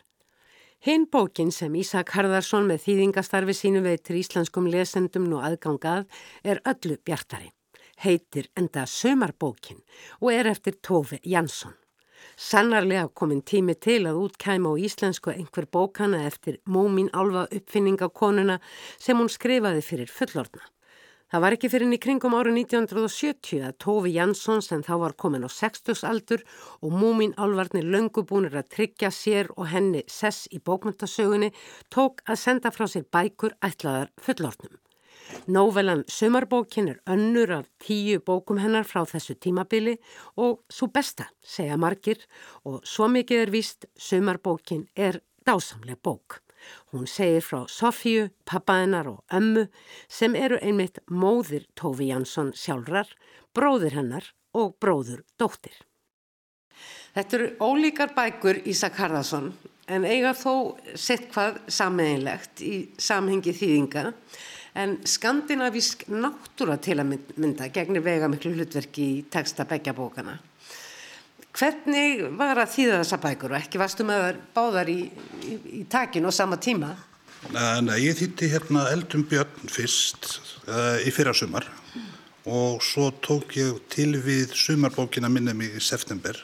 [0.82, 6.08] Hinn bókin sem Ísak Harðarsson með þýðingastarfi sínu veitir íslenskum lesendum nú aðgangað
[6.42, 7.52] er öllu bjartari.
[8.02, 9.84] Heitir enda Sömarbókin
[10.20, 11.76] og er eftir Tófi Jansson.
[12.34, 18.58] Sannarlega komin tími til að útkæma á íslensku einhver bókana eftir Mómin Alva uppfinningakonuna
[18.98, 20.66] sem hún skrifaði fyrir fullorna.
[21.32, 25.46] Það var ekki fyrir í kringum áru 1970 að Tófi Jansson sem þá var komin
[25.48, 26.42] á 60 aldur
[26.84, 31.54] og múmin álvarnir löngubúnir að tryggja sér og henni sess í bókmyndasögunni
[31.88, 34.76] tók að senda frá sér bækur ætlaðar fullortnum.
[35.48, 39.96] Nóvelan Sumarbókin er önnur af tíu bókum hennar frá þessu tímabili
[40.36, 42.28] og svo besta, segja margir
[42.68, 46.42] og svo mikið er víst Sumarbókin er dásamleg bók.
[46.92, 49.68] Hún segir frá Sofíu, pappaðinnar og ömmu
[50.08, 53.10] sem eru einmitt móðir Tófi Jansson sjálfrar,
[53.56, 55.76] bróðir hennar og bróður dóttir.
[57.16, 59.52] Þetta eru ólíkar bækur Ísak Harðarsson
[59.92, 64.06] en eiga þó sett hvað sammeðinlegt í samhengi þýðinga
[64.82, 70.38] en skandinavísk náttúra til að mynda gegnir vega miklu hlutverki í texta begja bókana.
[71.52, 75.00] Hvernig var að þýða þessa bækur og ekki varstu með það báðar í,
[75.44, 76.94] í, í takinu á sama tíma?
[77.52, 80.30] Nei, ég þýtti hérna Eldum Björn fyrst
[80.70, 82.08] uh, í fyrra sumar mm.
[82.54, 86.38] og svo tók ég til við sumarbókina minni mig í september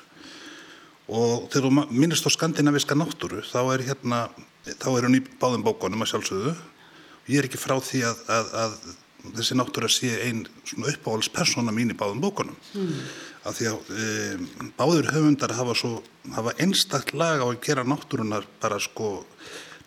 [1.08, 4.26] og þegar þú minnist á skandinaviska náttúru þá er hérna,
[4.74, 8.26] þá er hún í báðum bókonum að sjálfsögðu og ég er ekki frá því að,
[8.34, 12.60] að, að þessi náttúra sé einn svona uppáhaldspersona mín í báðum bókonum.
[12.76, 13.00] Mm
[13.48, 15.94] að því að e, báður höfundar hafa, svo,
[16.36, 19.22] hafa einstakt lag á að gera náttúrunar bara sko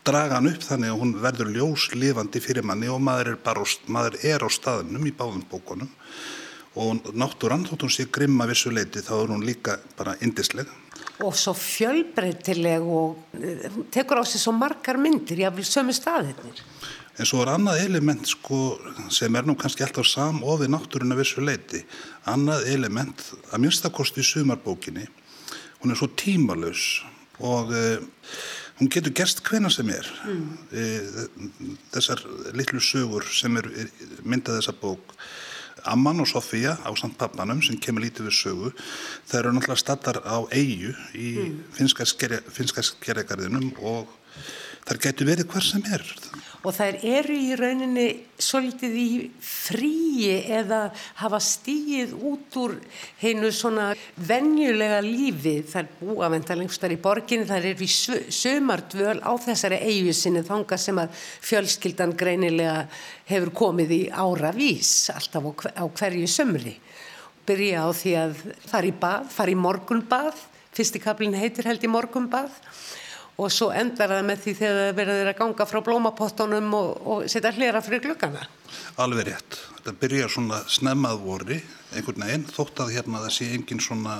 [0.07, 4.20] draga hann upp þannig að hún verður ljóslifandi fyrir manni og maður er, bara, maður
[4.25, 5.90] er á staðnum í báðum bókunum.
[6.81, 10.68] Og náttúrann þótt hún sé grimma vissu leiti þá er hún líka bara indisleg
[11.20, 16.62] og svo fjölbreytileg og e, tekur á sig svo margar myndir vil sömu staðirnir
[17.20, 18.78] En svo er annað element sko,
[19.12, 21.83] sem er nú kannski alltaf samofið náttúruna vissu leiti.
[22.33, 25.04] Annað element að minnstakosti í sumarbókinni,
[25.83, 27.02] hún er svo tímalus
[27.44, 27.85] og e,
[28.80, 30.09] hún getur gerst hvena sem er.
[30.24, 30.48] Mm.
[30.72, 30.87] E,
[31.92, 32.24] þessar
[32.56, 33.68] litlu sögur sem er
[34.24, 35.12] myndað þessa bók,
[35.88, 38.72] Amman og Sofía á samt pappanum sem kemur lítið við sögu,
[39.28, 41.61] það eru náttúrulega stattar á eigu í mm.
[41.76, 44.09] finska skerregarðinum og
[44.88, 46.04] þar getur verið hver sem er.
[46.61, 49.05] Og þær eru í rauninni svolítið í
[49.40, 50.90] fríi eða
[51.23, 52.75] hafa stíið út úr
[53.23, 53.87] heinu svona
[54.29, 55.55] venjulega lífi.
[55.64, 61.01] Þær búa vendarlengstar í borginni, þær eru í sömardvöl á þessari eigu sinni þanga sem
[61.01, 61.16] að
[61.49, 62.85] fjölskyldan greinilega
[63.31, 66.77] hefur komið í áravís alltaf á hverju sömri.
[67.49, 70.44] Byrja á því að fara í bað, fara í morgunbað,
[70.77, 72.53] fyrsti kaplinn heitir held í morgunbað
[73.38, 77.22] og svo endar það með því þegar það verður að ganga frá blómapottunum og, og
[77.30, 78.42] setja hlera fyrir glukkana.
[79.00, 79.60] Alveg rétt.
[79.78, 81.60] Þetta byrjar svona snemmað voru,
[81.96, 84.18] einhvern veginn, þótt að hérna það sé engin svona,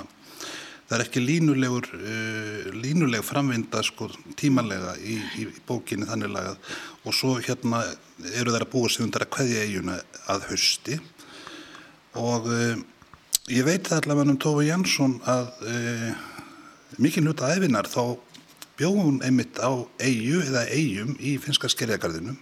[0.89, 6.73] það er ekki línulegur, uh, línuleg framvinda sko tímanlega í, í bókinni þannig lagað
[7.05, 7.83] og svo hérna
[8.35, 9.99] eru þær að búa sig undir að hvaðja eiguna
[10.33, 10.97] að hausti
[12.19, 12.75] og uh,
[13.49, 16.11] ég veit það allavega um Tófi Jansson að uh,
[17.01, 18.03] mikið hluta æfinar þá
[18.79, 22.37] bjóð hún einmitt á eigu eða eigum í finska skerjagarðinum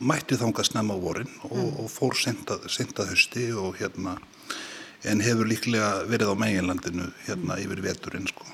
[0.00, 1.74] mætti þánga snemma vorin og, mm.
[1.82, 4.16] og fór sendað hösti og hérna
[5.08, 7.62] en hefur líklega verið á meginlandinu hérna mm.
[7.64, 8.48] yfir veturinn sko.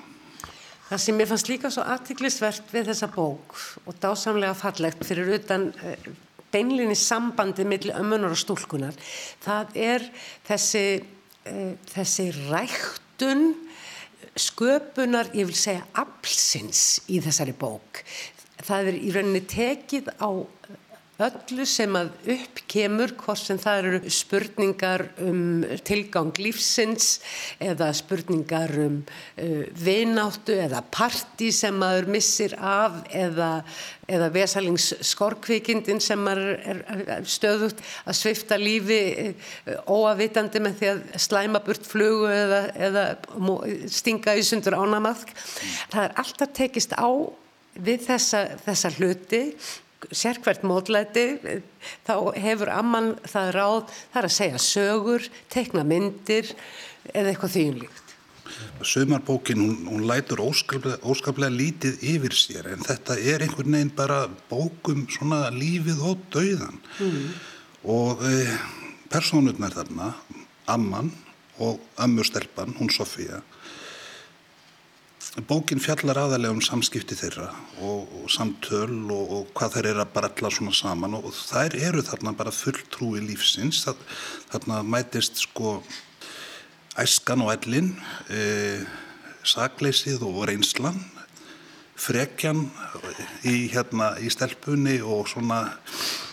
[0.87, 5.73] Það sem ég fannst líka svo aðtiklisvert við þessa bók og dásamlega fallegt fyrir utan
[5.83, 5.99] eh,
[6.55, 8.95] beinlinni sambandi millir ömmunar og stúlkunar
[9.45, 10.07] það er
[10.47, 10.85] þessi,
[11.51, 13.49] uh, þessi ræktun
[14.37, 18.03] sköpunar, ég vil segja, aflsins í þessari bók.
[18.67, 20.31] Það er í rauninni tekið á
[21.17, 27.23] öllu sem að upp kemur, hvort sem það eru spurningar um tilgang lífsins
[27.63, 33.63] eða spurningar um uh, vináttu eða parti sem maður missir af eða,
[34.13, 36.85] eða vesalingsskorkvikindin sem maður er,
[37.17, 39.01] er stöðut að svifta lífi
[39.31, 43.07] uh, óavitandi með því að slæma burt flugu eða, eða
[43.89, 45.33] stinga í sundur ánamaðk.
[45.95, 47.09] Það er alltaf tekist á
[47.77, 49.43] við þessa, þessa hluti
[50.15, 51.27] sérkvært módlæti
[52.07, 56.53] þá hefur amman það ráð þar að segja sögur, tekna myndir
[57.13, 58.03] eða eitthvað þýjumlíkt.
[58.87, 64.23] Sömarbókin, hún, hún lætur óskaplega, óskaplega lítið yfir sér en þetta er einhvern veginn bara
[64.51, 67.27] bókum svona lífið og dauðan mm.
[67.97, 68.47] og e,
[69.13, 70.13] personurnar þarna,
[70.73, 71.11] amman
[71.59, 73.43] og ömmustelpan, hún Sofía
[75.45, 77.51] Bókin fjallar aðalega um samskipti þeirra
[77.85, 81.77] og, og samtöl og, og hvað þeir eru að baralla svona saman og, og þær
[81.91, 83.83] eru þarna bara fulltrúi lífsins.
[83.85, 84.01] Það,
[84.55, 85.75] þarna mætist sko
[86.97, 87.93] æskan og ellin,
[88.33, 88.81] e,
[89.45, 90.97] sagleysið og reynslan
[91.97, 92.67] frekjan
[93.49, 95.63] í, hérna, í stelpunni og svona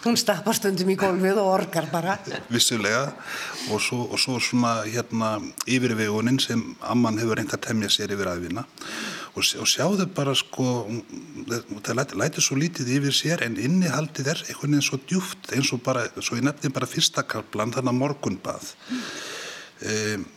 [0.04, 2.18] hún stappar stundum í gólfið og orgar bara.
[2.52, 3.14] Vissulega.
[3.72, 8.34] Og svo, og svo svona hérna yfirvegunin sem amman hefur reynd að temja sér yfir
[8.34, 8.66] aðvina
[9.34, 10.66] og, og sjáðu bara sko
[11.48, 15.72] það læti, læti svo lítið yfir sér en innihaldið er einhvern veginn svo djúft eins
[15.74, 18.74] og bara, svo ég nefndi bara fyrsta kaplan þannig að morgunbað.
[19.84, 20.28] Um,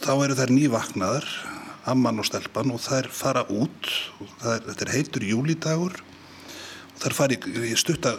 [0.00, 1.28] þá eru þær nývaknaðar
[1.90, 3.90] amman og stelpan og þær fara út
[4.44, 8.16] er, þetta er heitur júlidagur og þær fara í, í stutta,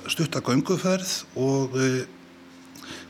[1.36, 1.90] og e,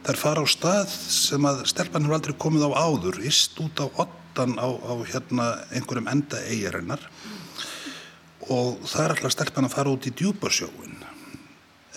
[0.05, 3.87] þær fara á stað sem að stelpan hefur aldrei komið á áður ist út á
[4.05, 7.03] ottan á, á hérna einhverjum enda eigirinnar
[8.45, 11.01] og er alltaf stelpan að fara út í djúbarsjóun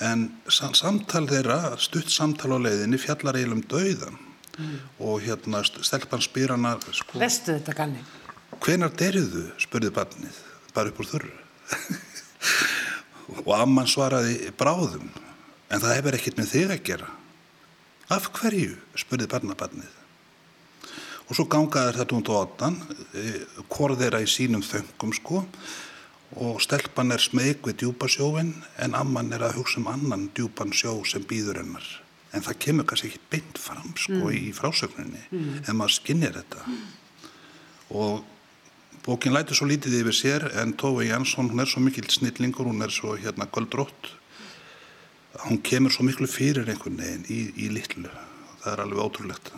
[0.05, 4.18] en samtal þeirra stutt samtal á leiðinni fjallar eiginlega um dauðan
[4.59, 4.79] mm.
[5.05, 8.03] og hérna stelpan spyr hana sko, Vestu þetta ganni?
[8.64, 10.40] Hvenar deriðu, spurði barnið,
[10.75, 11.35] bara upp úr þurru.
[13.47, 15.09] og amman svaraði bráðum,
[15.68, 17.11] en það hefur ekkert með þig að gera.
[18.09, 19.94] Af hverju, spurði barnabarnið.
[21.29, 22.79] Og svo gangaði þetta á ottan,
[23.68, 25.42] hvort þeirra í sínum þöngum sko,
[26.40, 30.99] og stelpan er smeg við djúpasjóin, en amman er að hugsa um annan djúpan sjó
[31.09, 31.85] sem býður hennar.
[32.33, 34.35] En það kemur kannski ekki beint fram sko mm.
[34.37, 35.53] í frásögninni, mm.
[35.64, 36.64] en maður skinnir þetta.
[36.64, 36.82] Mm.
[37.97, 38.26] Og
[39.09, 42.84] Bókin lætur svo lítið yfir sér en Tófi Jansson, hún er svo mikil snillingur, hún
[42.84, 44.11] er svo hérna göldrótt.
[45.46, 48.11] Hún kemur svo miklu fyrir einhvern veginn í, í litlu.
[48.61, 49.50] Það er alveg ótrúlegt.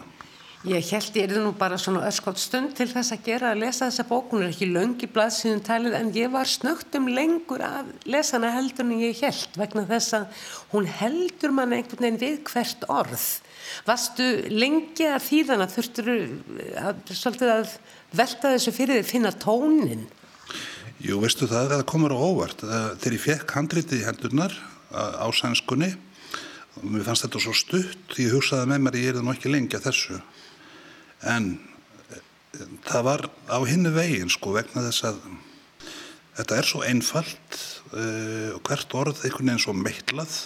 [0.70, 3.86] Ég held ég er nú bara svona öskot stund til þess að gera að lesa
[3.88, 4.30] þessa bók.
[4.30, 8.86] Hún er ekki löngi blaðsíðun talið en ég var snögtum lengur að lesa hana heldur
[8.86, 10.42] en ég held vegna þess að
[10.74, 13.24] hún heldur mann einhvern veginn við hvert orð.
[13.86, 17.74] Vastu lengi að þýðana þurftur að, svolítið að
[18.16, 20.06] velta þessu fyrir að finna tónin?
[21.00, 22.62] Jú, veistu það, það komur á óvart.
[22.62, 24.56] Þegar ég fekk handrítið í hendurnar
[24.90, 25.94] á sænskunni
[26.80, 29.86] mér fannst þetta svo stutt því ég hugsaði með mér ég er það lengi að
[29.88, 30.20] þessu
[31.28, 31.48] en
[32.86, 35.18] það var á hinnu veginn sko vegna þess að
[36.40, 37.56] Þetta er svo einfalt
[37.90, 40.36] og hvert orð einhvern veginn svo meitlað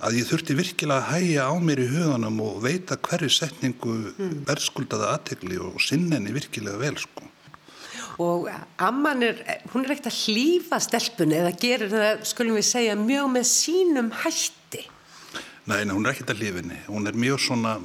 [0.00, 4.38] að ég þurfti virkilega að hæja á mér í huganum og veita hverju setningu mm.
[4.48, 7.26] verðskuldaða aðtegli og sinnenni virkilega vel sko.
[8.20, 8.48] Og
[8.84, 9.38] amman er,
[9.72, 14.10] hún er ekkert að hlýfa stelpunni eða gerir það, skulum við segja, mjög með sínum
[14.24, 14.82] hætti.
[15.70, 16.82] Nei, nei hún er ekkert að hlýfinni.
[16.88, 17.78] Hún er mjög svona,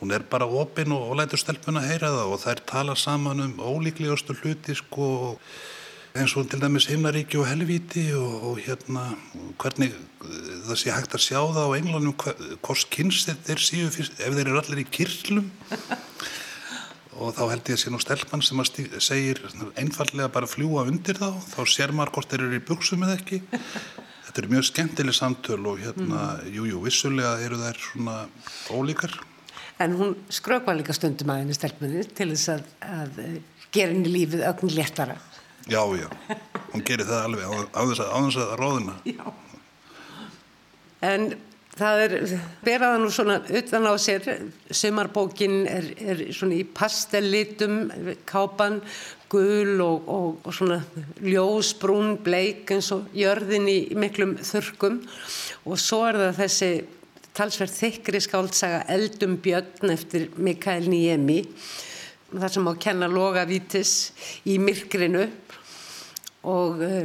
[0.00, 3.56] hún er bara opinn og, og lætur stelpunna heyra það og þær tala saman um
[3.62, 5.50] ólíklegustu hluti sko og
[6.20, 9.08] eins og til dæmis himnaríki og helvíti og, og hérna
[9.60, 9.92] hvernig
[10.66, 12.16] það sé hægt að sjá það á englunum
[12.64, 15.50] hvors kynst þeir séu fyrst, ef þeir eru allir í kyrlum
[17.20, 18.62] og þá held ég að sé nú stelpann sem
[19.04, 19.40] segir
[19.78, 23.40] einfallega bara fljúa undir þá þá sér maður hvort þeir eru í buksum eða ekki.
[24.26, 26.72] Þetta eru mjög skemmtileg samtöl og hérna, jújú, mm.
[26.74, 28.16] jú, vissulega eru þær svona
[28.74, 29.14] ólíkar.
[29.80, 33.22] En hún skrökva líka stundum að henni stelpunni til þess að, að
[33.72, 35.16] gera henni lífið ögn léttara
[35.66, 36.06] Já, já,
[36.70, 38.92] hún gerir það alveg á þess að, að, að róðina.
[39.10, 39.24] Já.
[41.06, 41.24] En
[41.76, 42.14] það er,
[42.64, 44.28] beraða nú svona utan á sér,
[44.70, 47.80] sumarbókin er, er svona í pastellitum,
[48.28, 48.78] kápan,
[49.32, 50.78] gul og, og, og svona
[51.18, 55.00] ljósbrún, bleik eins og jörðin í miklum þurkum
[55.66, 56.70] og svo er það þessi
[57.36, 61.42] talsverð þykri skáldsaga Eldum Björn eftir Mikael Niemi
[62.30, 63.96] þar sem á kenna logavítis
[64.48, 65.26] í myrkrinu
[66.46, 67.04] og uh,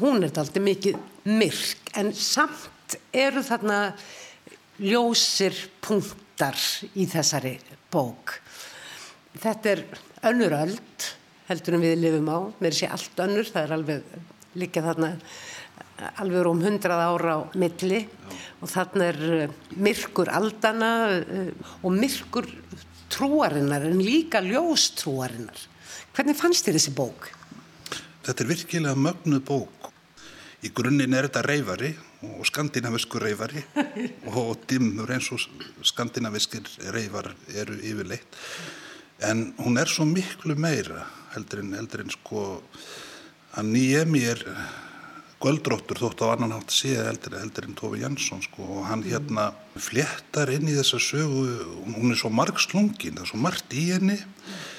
[0.00, 0.98] hún er alltaf mikið
[1.28, 3.80] myrk en samt eru þarna
[4.78, 6.56] ljósir punktar
[6.94, 7.56] í þessari
[7.90, 8.38] bók.
[9.38, 9.84] Þetta er
[10.28, 11.08] önnur öld
[11.48, 15.14] heldur en við lifum á, mér sé allt önnur, það er alveg líka þarna
[16.22, 18.36] alveg um hundrað ára á milli Já.
[18.62, 22.46] og þarna er eh, myrkur aldana uh, og myrkur
[23.10, 25.58] trúarinnar en líka ljóstrúarinnar.
[26.14, 27.30] Hvernig fannst þér þessi bók?
[28.28, 29.86] Þetta er virkilega mögnuð bók.
[30.60, 31.94] Í grunninn er þetta reyfari
[32.26, 33.62] og skandinaviskur reyfari
[34.36, 35.40] og dimmur eins og
[35.86, 38.36] skandinaviskir reyfar eru yfirleitt.
[39.24, 42.44] En hún er svo miklu meira heldur en, heldur en sko
[43.56, 44.44] að nýjemi er
[45.40, 48.66] göldróttur þótt á annan hátt sé heldur, heldur en Tófi Jansson sko.
[48.76, 51.46] Og hann hérna fléttar inn í þessa sögu,
[51.96, 54.18] hún er svo marg slungin, það er svo margt í henni.
[54.20, 54.77] E,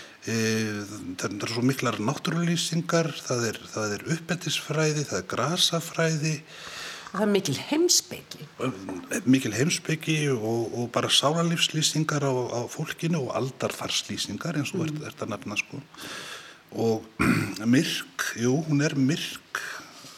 [1.19, 6.35] það er svo miklar náttúrulýsingar, það er, er uppettisfræði, það er grasafræði
[7.09, 8.43] Það er mikil heimsbyggi.
[9.25, 14.99] Mikil heimsbyggi og, og bara sálarlífslýsingar á, á fólkinu og aldarfarslýsingar eins og mm.
[14.99, 15.81] er þetta nefna sko.
[16.77, 17.25] Og
[17.73, 19.63] myrk, jú, hún er myrk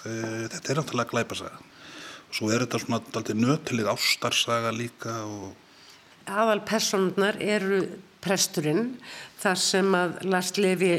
[0.02, 5.52] Eh, þetta er náttúrulega glæpasaga og svo er þetta svona alltaf nötilið ástarsaga líka og...
[6.26, 7.84] Aðal personar eru
[8.24, 8.96] presturinn
[9.42, 10.92] þar sem að Lars Levi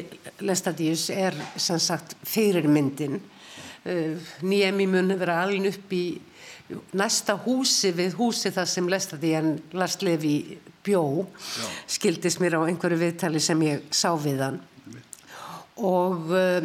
[0.43, 3.21] Lestadius er sem sagt fyrirmyndin.
[3.85, 6.05] Eh, nýjemi mun vera alveg upp í
[6.97, 10.37] næsta húsi við húsi þar sem Lars Levi
[10.83, 11.27] bjó.
[11.27, 11.67] Já.
[11.87, 14.61] skildist mér á einhverju viðtali sem ég sá við hann.
[15.83, 16.65] Og uh,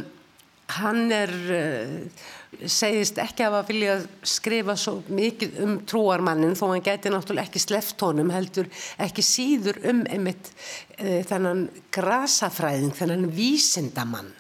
[0.76, 2.26] hann er uh,
[2.68, 3.96] segist ekki að að vilja
[4.28, 8.70] skrifa svo mikið um trúarmannin þó hann geti náttúrulega ekki sleft honum heldur
[9.04, 14.34] ekki síður um einmitt uh, þennan grasafræðing, þennan vísindamann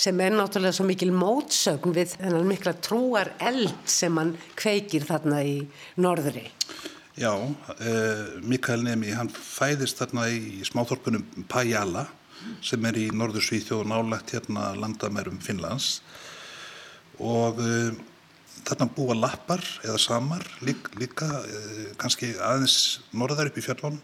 [0.00, 5.42] sem er náttúrulega svo mikil mótsögn við þennan mikla trúar eld sem hann kveikir þarna
[5.44, 5.56] í
[6.00, 6.46] norðri.
[7.20, 12.06] Já, uh, Mikael Nemi hann fæðist þarna í smáþorpunum Pajala
[12.64, 16.00] sem er í norður Svíþjóð og nálagt hérna landamærum Finnlands
[17.20, 17.90] og uh,
[18.66, 24.00] þarna búa lappar eða samar líka, líka uh, kannski aðeins norðar upp í fjallónum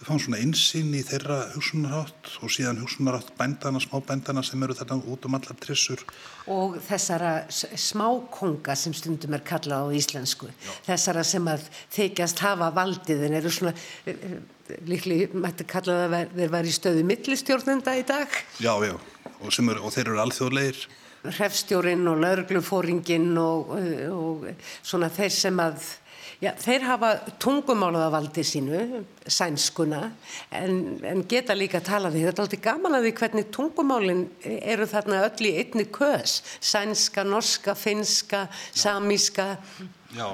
[0.00, 4.96] við fáum svona insýn í þeirra hugsunarátt og síðan hugsunarátt bændana, smábændana sem eru þarna
[5.12, 6.00] út um allar trissur.
[6.48, 10.72] Og þessara smákonga sem stundum er kallað á íslensku, Já.
[10.88, 13.74] þessara sem að þykjast hafa valdið en eru svona,
[14.06, 14.40] eh,
[14.88, 18.40] líklega mætti kallað að þeir var í stöðu millistjórnenda í dag.
[18.62, 18.96] Já, já,
[19.38, 20.82] og, er, og þeir eru alþjóðleir.
[21.20, 23.74] Hrefstjórin og lauruglufóringin og,
[24.14, 24.46] og
[24.80, 25.90] svona þeir sem að
[26.40, 28.78] Já, þeir hafa tungumálaðavaldi sínu,
[29.28, 30.06] sænskuna,
[30.56, 32.22] en, en geta líka að tala því.
[32.24, 36.38] Þetta er alltaf gaman að því hvernig tungumálinn eru þarna öll í einni kös.
[36.64, 39.50] Sænska, norska, finska, samíska.
[40.16, 40.30] Já,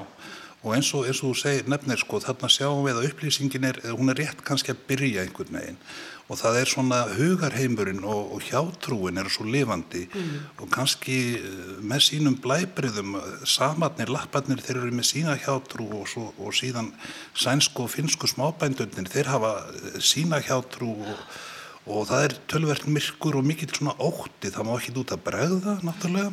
[0.65, 3.81] og eins og, eins og þú segir nefnir sko, þarna sjáum við að upplýsingin er,
[3.93, 5.81] hún er rétt kannski að byrja einhvern veginn
[6.27, 10.31] og það er svona hugarheimurinn og, og hjátrúin er svo lifandi mm.
[10.63, 13.15] og kannski eh, með sínum blæbriðum
[13.47, 16.91] samarnir, lapparnir þeir eru með sína hjátrú og, svo, og síðan
[17.37, 21.23] sænsku og finsku smábændunir þeir hafa eh, sína hjátrú og,
[21.87, 25.79] og það er tölvert myrkur og mikill svona ótti, það má ekki út að bregða
[25.87, 26.31] náttúrulega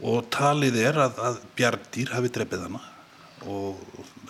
[0.00, 2.80] og talið er að, að bjardýr hafi drefið hana.
[3.48, 3.80] Og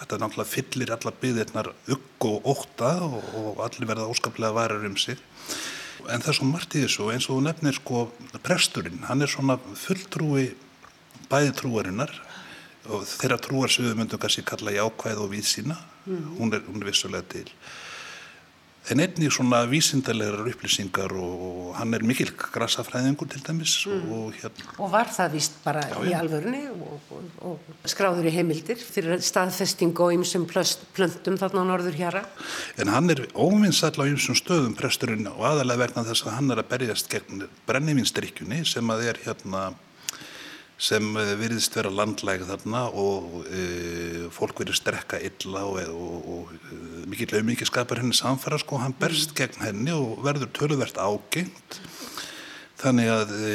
[0.01, 4.97] þetta náttúrulega fyllir alla byggðirnar ugg og ótta og, og allir verða óskaplega varar um
[4.99, 5.19] sig.
[6.11, 8.05] En það er svo margt í þessu eins og þú nefnir sko
[8.43, 10.49] presturinn, hann er svona fulltrúi
[11.31, 12.15] bæði trúarinnar
[12.91, 15.77] og þeirra trúarsöðu myndum kannski kalla jákvæð og víðsýna.
[16.07, 16.37] Mm.
[16.39, 17.51] hún, er, hún er vissulega til
[18.91, 24.09] en einnig svona vísindalegar upplýsingar og hann er mikil grasafræðingur til dæmis mm.
[24.17, 24.67] og, hérna.
[24.79, 29.23] og var það vist bara já, í alvörunni og, og, og skráður í heimildir fyrir
[29.23, 32.25] staðfesting og ymsum plöntum þarna á norður hjara
[32.83, 36.65] en hann er óvinnsall á ymsum stöðum presturinn og aðalega vegna þess að hann er
[36.65, 39.71] að berjast gegn brennivinstrykkjunni sem að er hérna
[40.81, 43.65] sem eh, virðist vera landlæg þarna og e,
[44.33, 46.79] fólk verið strekka illa og, og, og e,
[47.11, 51.81] mikill auðmikið skapar henni samfara sko, hann berst gegn henni og verður töluvert ágengt.
[52.81, 53.55] Þannig að e,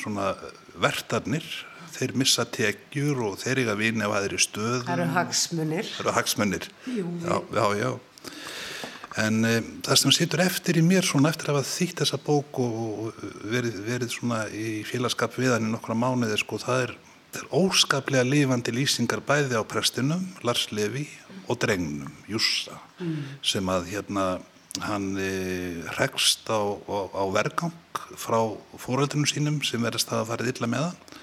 [0.00, 0.32] svona
[0.78, 1.46] vertarnir
[1.94, 5.94] þeir missa tekjur og þeir eiga vini á aðri stöð Það eru hagsmunir.
[5.94, 7.90] Það eru hagsmunir, já, já, já
[9.18, 13.22] En e, það sem sittur eftir í mér svona eftir að þýtt þessa bók og
[13.50, 16.92] verið, verið svona í félagskap við hann í nokkra mánuði sko það er,
[17.32, 21.08] það er óskaplega lifandi lýsingar bæði á prestinum, Lars Levi
[21.48, 23.18] og drengnum, Jussa mm.
[23.42, 24.28] sem að hérna
[24.84, 25.32] hann e,
[25.98, 27.74] rekst á, á, á vergang
[28.14, 28.38] frá
[28.78, 31.16] fóröldunum sínum sem verðast að fara illa með hann.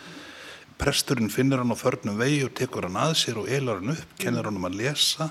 [0.76, 4.18] Presturinn finnir hann á förnum vegi og tekur hann að sér og elar hann upp,
[4.20, 5.30] kennir hann um að lesa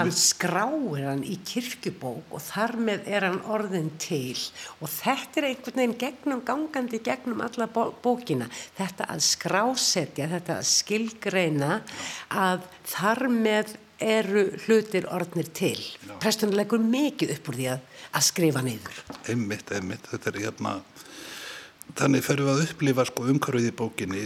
[0.00, 0.18] hann við...
[0.20, 4.36] skráir hann í kirkjubók og þar með er hann orðin til.
[4.80, 8.48] Og þetta er einhvern veginn gegnum gangandi gegnum alla bókina.
[8.78, 11.80] Þetta að skrásetja, þetta að skilgreina
[12.30, 15.78] að þar með eru hlutir orðnir til.
[16.22, 17.84] Prestunleikur mikið upp úr því að,
[18.18, 19.02] að skrifa niður.
[19.30, 20.74] Einmitt, einmitt, þetta er hérna
[21.92, 24.20] Þannig ferum við að upplifa sko, umhverfið í bókinni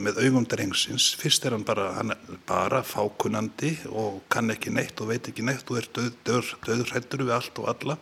[0.00, 1.10] með augum drengsins.
[1.20, 5.44] Fyrst er hann bara, hann er bara fákunandi og kann ekki neitt og veit ekki
[5.44, 7.98] neitt og er döður, döður hættur við allt og alla.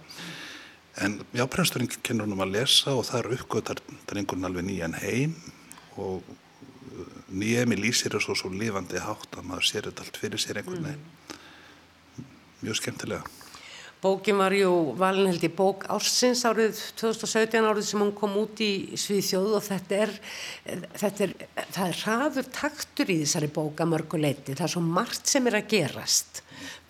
[1.02, 4.96] En já, presturinn kennur hann um að lesa og það er uppgötar drengurinn alveg nýjan
[5.00, 5.34] heim
[5.96, 10.62] og uh, nýjemi lýsir þessu svo lifandi hátt að maður sér þetta allt fyrir sér
[10.62, 11.06] einhvern veginn.
[12.14, 12.32] Mm.
[12.62, 13.39] Mjög skemmtilega.
[14.00, 19.58] Bókin var jú valinhildi bók ársins árið 2017 árið sem hún kom út í Svíðsjóð
[19.58, 20.12] og þetta er,
[21.02, 24.54] þetta er, það er hraður taktur í þessari bóka mörguleiti.
[24.54, 26.40] Það er svo margt sem er að gerast.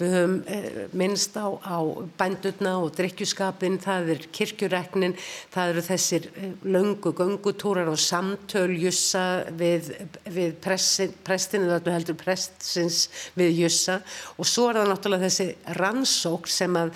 [0.00, 1.78] Við höfum eh, minnst á, á
[2.18, 5.16] bændurna og drikkjuskapin, það er kirkjureknin,
[5.52, 9.24] það eru þessir eh, löngu göngutúrar og samtöljussa
[9.60, 9.92] við,
[10.30, 13.02] við prestinu, þetta heldur prestsins
[13.38, 14.00] við jussa.
[14.40, 16.94] Og svo er það náttúrulega þessi rannsók sem að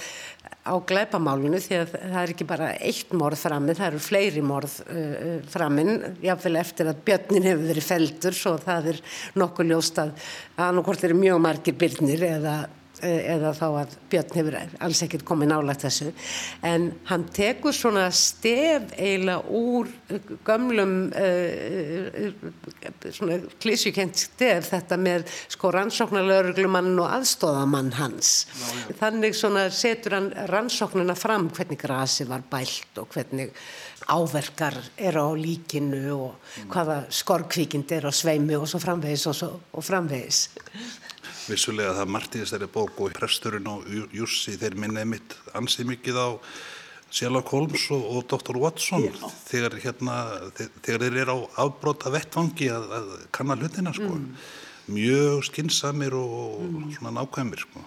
[0.65, 4.79] á glæpamálunu því að það er ekki bara eitt morð framið, það eru fleiri morð
[4.87, 5.93] uh, framinn,
[6.25, 9.03] jáfnveil eftir að björnin hefur verið feldur svo það er
[9.41, 10.15] nokkuð ljóst að
[10.57, 12.57] annarkort eru mjög margir byrnir eða
[13.05, 14.55] Eh, eða þá að Björn hefur
[14.87, 16.12] alls ekkert komið nálægt þessu.
[16.65, 19.91] En hann tekur svona stef eiginlega úr
[20.47, 22.14] gömlum uh,
[23.15, 28.99] svona klísjukent stef þetta með sko rannsóknarlauruglumann og aðstóðamann hans já, já.
[29.01, 33.55] þannig svona setur hann rannsóknuna fram hvernig grasi var bælt og hvernig
[34.11, 36.69] áverkar er á líkinu og mm.
[36.73, 40.45] hvaða skorkvíkind er á sveimi og svo framvegis og, svo, og framvegis
[41.49, 46.21] vissulega það margt í þessari bók og presturinn og Jussi þeir minnaði mitt ansið mikið
[46.21, 46.29] á
[47.15, 48.59] Sherlock Holmes og, og Dr.
[48.59, 49.31] Watson Já.
[49.47, 50.19] þegar hérna
[50.57, 54.31] þegar þeir eru á afbróta vettvangi að, að kanna hlutina sko mm.
[54.95, 56.89] mjög skinsamir og mm.
[56.99, 57.85] svona nákvæmir sko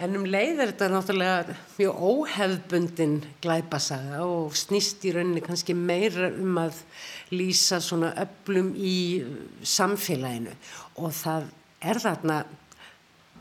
[0.00, 6.30] En um leið er þetta náttúrulega mjög óhefbundin glæpasaga og snýst í rauninni kannski meira
[6.30, 6.78] um að
[7.34, 8.94] lýsa svona öllum í
[9.60, 10.54] samfélaginu
[11.02, 11.50] og það
[11.84, 12.38] er þarna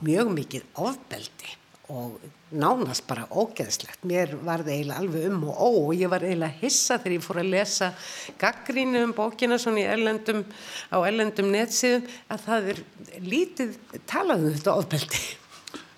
[0.03, 1.55] mjög mikið ofbeldi
[1.89, 2.19] og
[2.53, 4.03] nánast bara ógeðslegt.
[4.07, 7.25] Mér var það eiginlega alveg um og ó og ég var eiginlega hissa þegar ég
[7.25, 7.89] fór að lesa
[8.41, 10.43] gaggrínu um bókina svona í ellendum,
[10.93, 12.83] á ellendum netsíðum að það er
[13.25, 13.77] lítið
[14.09, 15.23] talað um þetta ofbeldi.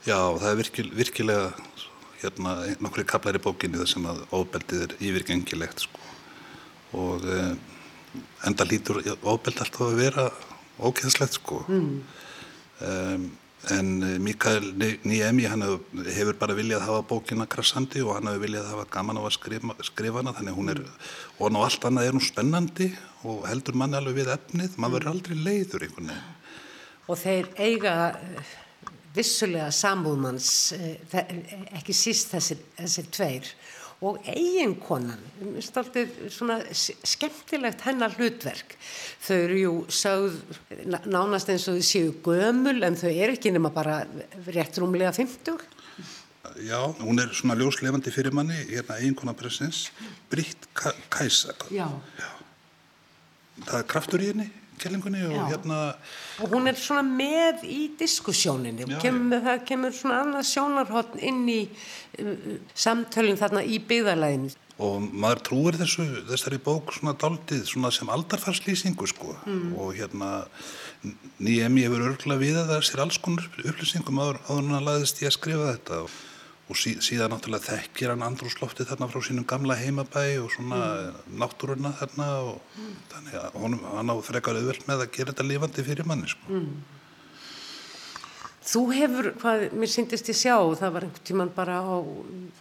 [0.08, 1.52] Já, það er virkil, virkilega
[2.22, 6.08] hérna nokkru kaplar í bókinni þar sem að ofbeldið er yfirgengilegt sko
[6.98, 7.54] og eh,
[8.48, 10.26] enda lítur ofbeld alltaf að vera
[10.82, 11.62] ógeðslegt sko.
[11.70, 12.02] Mm.
[12.82, 13.26] Um,
[13.70, 14.72] en eh, Mikael
[15.03, 15.64] Niemi hann
[16.07, 19.76] hefur bara viljað hafa bókina krassandi og hann hefur viljað hafa gaman á að skrifa,
[19.86, 20.82] skrifa hana þannig hún er,
[21.38, 22.89] og hann á allt annað er hún spennandi
[23.30, 26.32] og heldur manni alveg við efnið, maður verður aldrei leiður einhvern veginn.
[27.12, 28.55] Og þeir eiga eh,
[29.14, 31.22] vissulega sambúðmanns, eh,
[31.78, 33.53] ekki síst þessir, þessir tveir
[34.02, 35.20] og eiginkonan,
[37.06, 38.74] skemmtilegt hennar hlutverk.
[39.22, 40.39] Þau eru jú sögð
[41.06, 44.02] nánast eins og þau séu gömul en þau eru ekki nema bara
[44.49, 45.62] rétt rúmlega 50.
[46.66, 49.91] Já, hún er svona ljóslefandi fyrir manni, hérna eiginkona pressins,
[50.30, 51.54] Britt Kæsa.
[51.72, 51.86] Já.
[52.18, 52.32] Já.
[53.62, 54.49] Það er kraftur í henni
[54.82, 55.80] kellingunni og hérna
[56.42, 61.44] og hún er svona með í diskussjóninni og kemur, það kemur svona annað sjónarhótt inn
[61.52, 64.52] í uh, samtölinn þarna í byggðarlæðinu
[64.82, 69.76] og maður trúir þessu þessari bók svona daldið svona sem aldarfarslýsingu sko Mm.
[69.78, 70.32] og hérna
[71.42, 75.22] nýjemi hefur örgla við að það sér alls konar upplýsingum áður áður en hann laðist
[75.22, 76.12] í að skrifa þetta og,
[76.72, 81.38] og sí, síðan náttúrulega þekkir hann andrúsloftið þarna frá sínum gamla heimabæ og svona Mm.
[81.43, 82.80] náttúruna þarna og
[83.11, 86.47] þannig að honum, hann á frekar auðvelt með að gera þetta lifandi fyrir manni sko.
[86.49, 86.74] Mm.
[88.72, 91.97] Þú hefur, hvað mér syndist ég sjá, það var einhvern tíman bara á,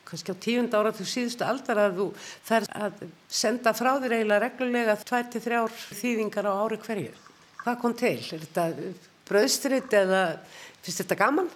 [0.09, 2.07] kannski á tíund ára til síðustu aldar að þú
[2.49, 7.13] þær að senda frá þér eiginlega reglulega tvær til þrjár þýðingar á ári hverju.
[7.61, 8.17] Hvað kom til?
[8.33, 8.65] Er þetta
[9.29, 10.23] bröðstritt eða
[10.81, 11.53] finnst þetta gaman?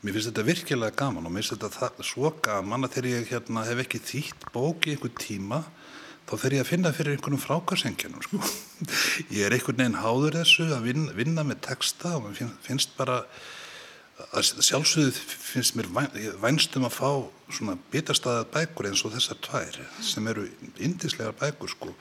[0.00, 3.66] Mér finnst þetta virkilega gaman og mér finnst þetta svo gaman að þegar ég hérna,
[3.68, 5.58] hef ekki þýtt bók í einhver tíma
[6.30, 8.40] þá fer ég að finna fyrir einhvernum frákarsengjanum sko.
[9.36, 13.20] ég er einhvern veginn háður þessu að vinna, vinna með texta og mér finnst bara
[14.36, 17.10] að sjálfsögðu finnst mér væn, vænstum að fá
[17.52, 20.48] svona bitastæðar bækur eins og þessar tvær sem eru
[20.80, 21.92] indislegar bækur sko.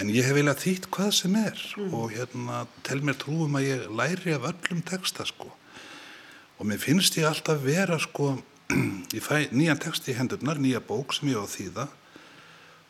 [0.00, 3.90] En ég hef viljað þýtt hvað sem er og hérna tel mér trúum að ég
[3.92, 5.52] læri af öllum texta sko
[6.62, 8.36] og mér finnst ég alltaf vera sko
[9.16, 11.86] ég fæ nýjan text í hendurnar, nýja bók sem ég á að þýða.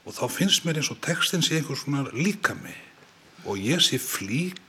[0.05, 2.75] Og þá finnst mér eins og textin sé einhver svona líkami.
[3.49, 4.61] Og ég sé flík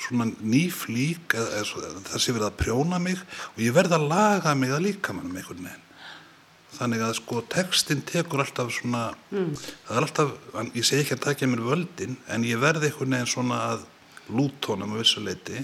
[0.00, 3.20] svona ný flík eða, eða, það sé verið að prjóna mig.
[3.52, 5.84] Og ég verð að laga mig að líkamannum einhvern veginn.
[6.72, 10.32] Þannig að sko textin tekur alltaf svona það er alltaf,
[10.72, 13.84] ég segi ekki að takja mér völdin en ég verði einhvern veginn svona að
[14.32, 15.60] lútónum á vissu leiti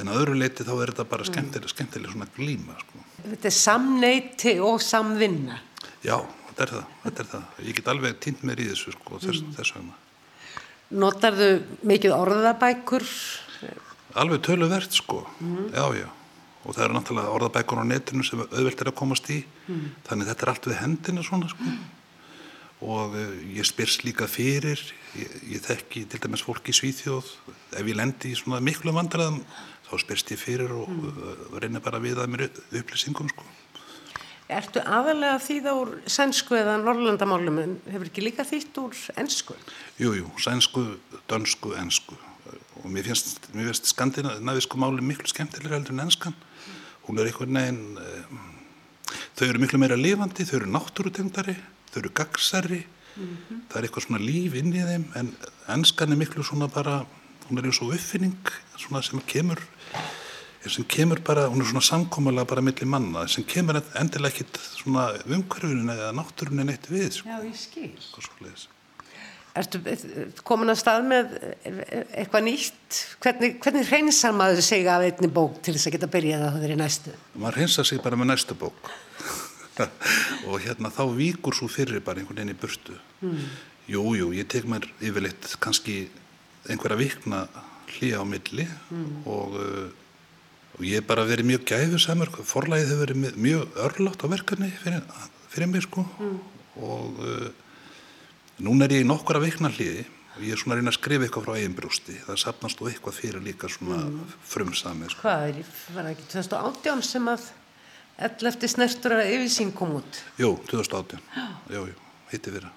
[0.00, 3.02] en að öðru leiti þá er þetta bara skemmtileg, skemmtileg svona glíma sko.
[3.22, 5.58] Þetta er samneiti og samvinna.
[6.02, 6.16] já,
[6.48, 7.44] þetta er það, þetta er það.
[7.66, 9.98] Ég get alveg týnt mér í þessu sko, þess, þess vegna.
[11.02, 11.52] Notarðu
[11.88, 13.06] mikið orðabækur?
[14.20, 15.22] Alveg töluvert sko,
[15.72, 16.08] já já.
[16.62, 19.40] Og það eru náttúrulega orðabækur á netinu sem auðvelt er að komast í.
[20.06, 21.70] Þannig þetta er allt við hendina svona sko.
[22.82, 24.78] Og uh, ég spyrst líka fyrir
[25.18, 27.28] ég, ég þekki til dæmis fólk í Svíþjóð.
[27.78, 29.40] Ef ég lendi í svona miklu vandræðum
[29.92, 31.60] þá spyrst ég fyrir og mm.
[31.60, 32.48] reynir bara við að mér
[32.80, 33.44] upplýsingum sko.
[34.52, 39.56] Ertu aðalega þýða úr sænsku eða norrlandamálum en hefur ekki líka þýtt úr ennsku?
[40.00, 40.84] Jú, jú, sænsku,
[41.30, 42.18] dönsku, ennsku
[42.82, 46.34] og mér finnst, mér finnst skandinavisku máli miklu skemmtilega heldur en ennskan
[47.06, 48.42] hún er einhvern veginn um,
[49.36, 51.56] þau eru miklu meira lifandi, þau eru náttúrutengdari
[51.92, 52.82] þau eru gagsari
[53.14, 55.32] það er eitthvað svona líf inn í þeim en
[55.74, 57.02] ennskan er miklu svona bara
[57.52, 59.60] hún er eins og uppfinning svona sem kemur
[60.70, 65.08] sem kemur bara, hún er svona samkómulega bara millir manna, sem kemur endilega ekkit svona
[65.26, 67.28] umhverfinu eða náttúrunu neitt við, sko.
[67.28, 67.90] Já, ég skil.
[69.58, 69.82] Ertu
[70.46, 71.34] komin að stað með
[71.66, 73.00] eitthvað nýtt?
[73.20, 76.64] Hvernig, hvernig reynsar maður sig af einni bók til þess að geta byrjað að það
[76.68, 77.16] er í næstu?
[77.42, 78.88] Man reynsar sig bara með næstu bók
[80.48, 82.96] og hérna þá víkur svo fyrir bara einhvern veginn í burtu.
[83.20, 83.44] Mm.
[83.92, 86.06] Jú, jú, ég tek mér yfirleitt kannski
[86.70, 87.46] einhverja vikna
[87.92, 89.24] hlýja á milli mm.
[89.28, 89.58] og,
[90.76, 95.02] og ég hef bara verið mjög gæfusamur, forlægið hefur verið mjög örlátt á verkefni fyrir,
[95.52, 96.38] fyrir mig sko mm.
[96.86, 97.20] og
[98.62, 100.04] Nún er ég í nokkura vikna hliði
[100.36, 102.14] og ég er svona að reyna að skrifa eitthvað frá eigin brústi.
[102.26, 104.36] Það sapnast þú eitthvað fyrir líka svona mm.
[104.52, 105.14] frumsamið.
[105.14, 105.24] Sko.
[105.24, 107.48] Hvað er, var það ekki 2018 sem að
[108.28, 110.20] eftir snertur að yfirsýn kom út?
[110.40, 111.26] Jú, 2018.
[111.74, 111.98] Jú, jú,
[112.30, 112.70] hitti fyrir.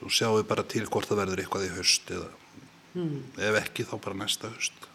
[0.00, 2.30] Þú sjáum bara til hvort það verður eitthvað í höst eða
[2.96, 3.18] mm.
[3.50, 4.88] ef ekki þá bara næsta höst.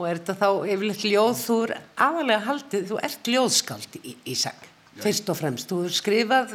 [0.00, 1.74] Og er þetta þá yfirleitt ljóð, þú er
[2.08, 4.68] aðalega haldið, þú ert ljóðskald í, í sag,
[4.98, 5.70] fyrst og fremst.
[5.70, 6.54] Þú er skrifað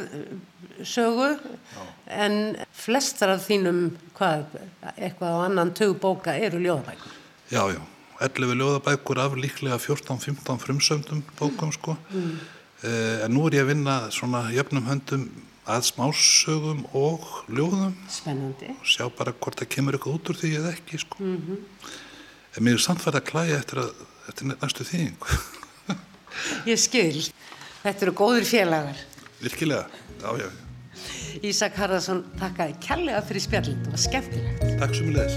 [0.86, 1.84] sögu Já.
[2.18, 4.58] en flestar af þínum hvað,
[4.96, 7.16] eitthvað á annan tögbóka eru ljóðabækur.
[7.48, 7.80] Já, já,
[8.20, 12.32] 11 ljóðabækur af líklega 14-15 frumsöndum bókum sko mm.
[12.82, 15.28] eh, en nú er ég að vinna svona jöfnum höndum
[15.68, 17.94] að smásögum og ljóðum.
[18.10, 18.72] Spennandi.
[18.72, 21.16] Og sjá bara hvort það kemur eitthvað út úr því eða ekki sko.
[21.20, 21.58] Mm -hmm.
[22.56, 23.90] En mér er samt farið að klæja eftir, að,
[24.28, 25.18] eftir næstu þýðing.
[26.72, 27.32] ég skil.
[27.82, 28.96] Þetta eru góður félagar.
[29.40, 29.86] Virkilega,
[30.22, 30.50] já, já.
[31.42, 34.60] Ísak Harðarsson takkaði kærlega fyrir spjallin, það var skemmtilegt.
[34.80, 35.36] Takk sem við leiðis.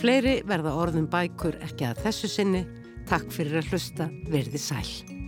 [0.00, 2.66] Fleiri verða orðum bækur ekki að þessu sinni.
[3.10, 5.19] Takk fyrir að hlusta, verði sæl.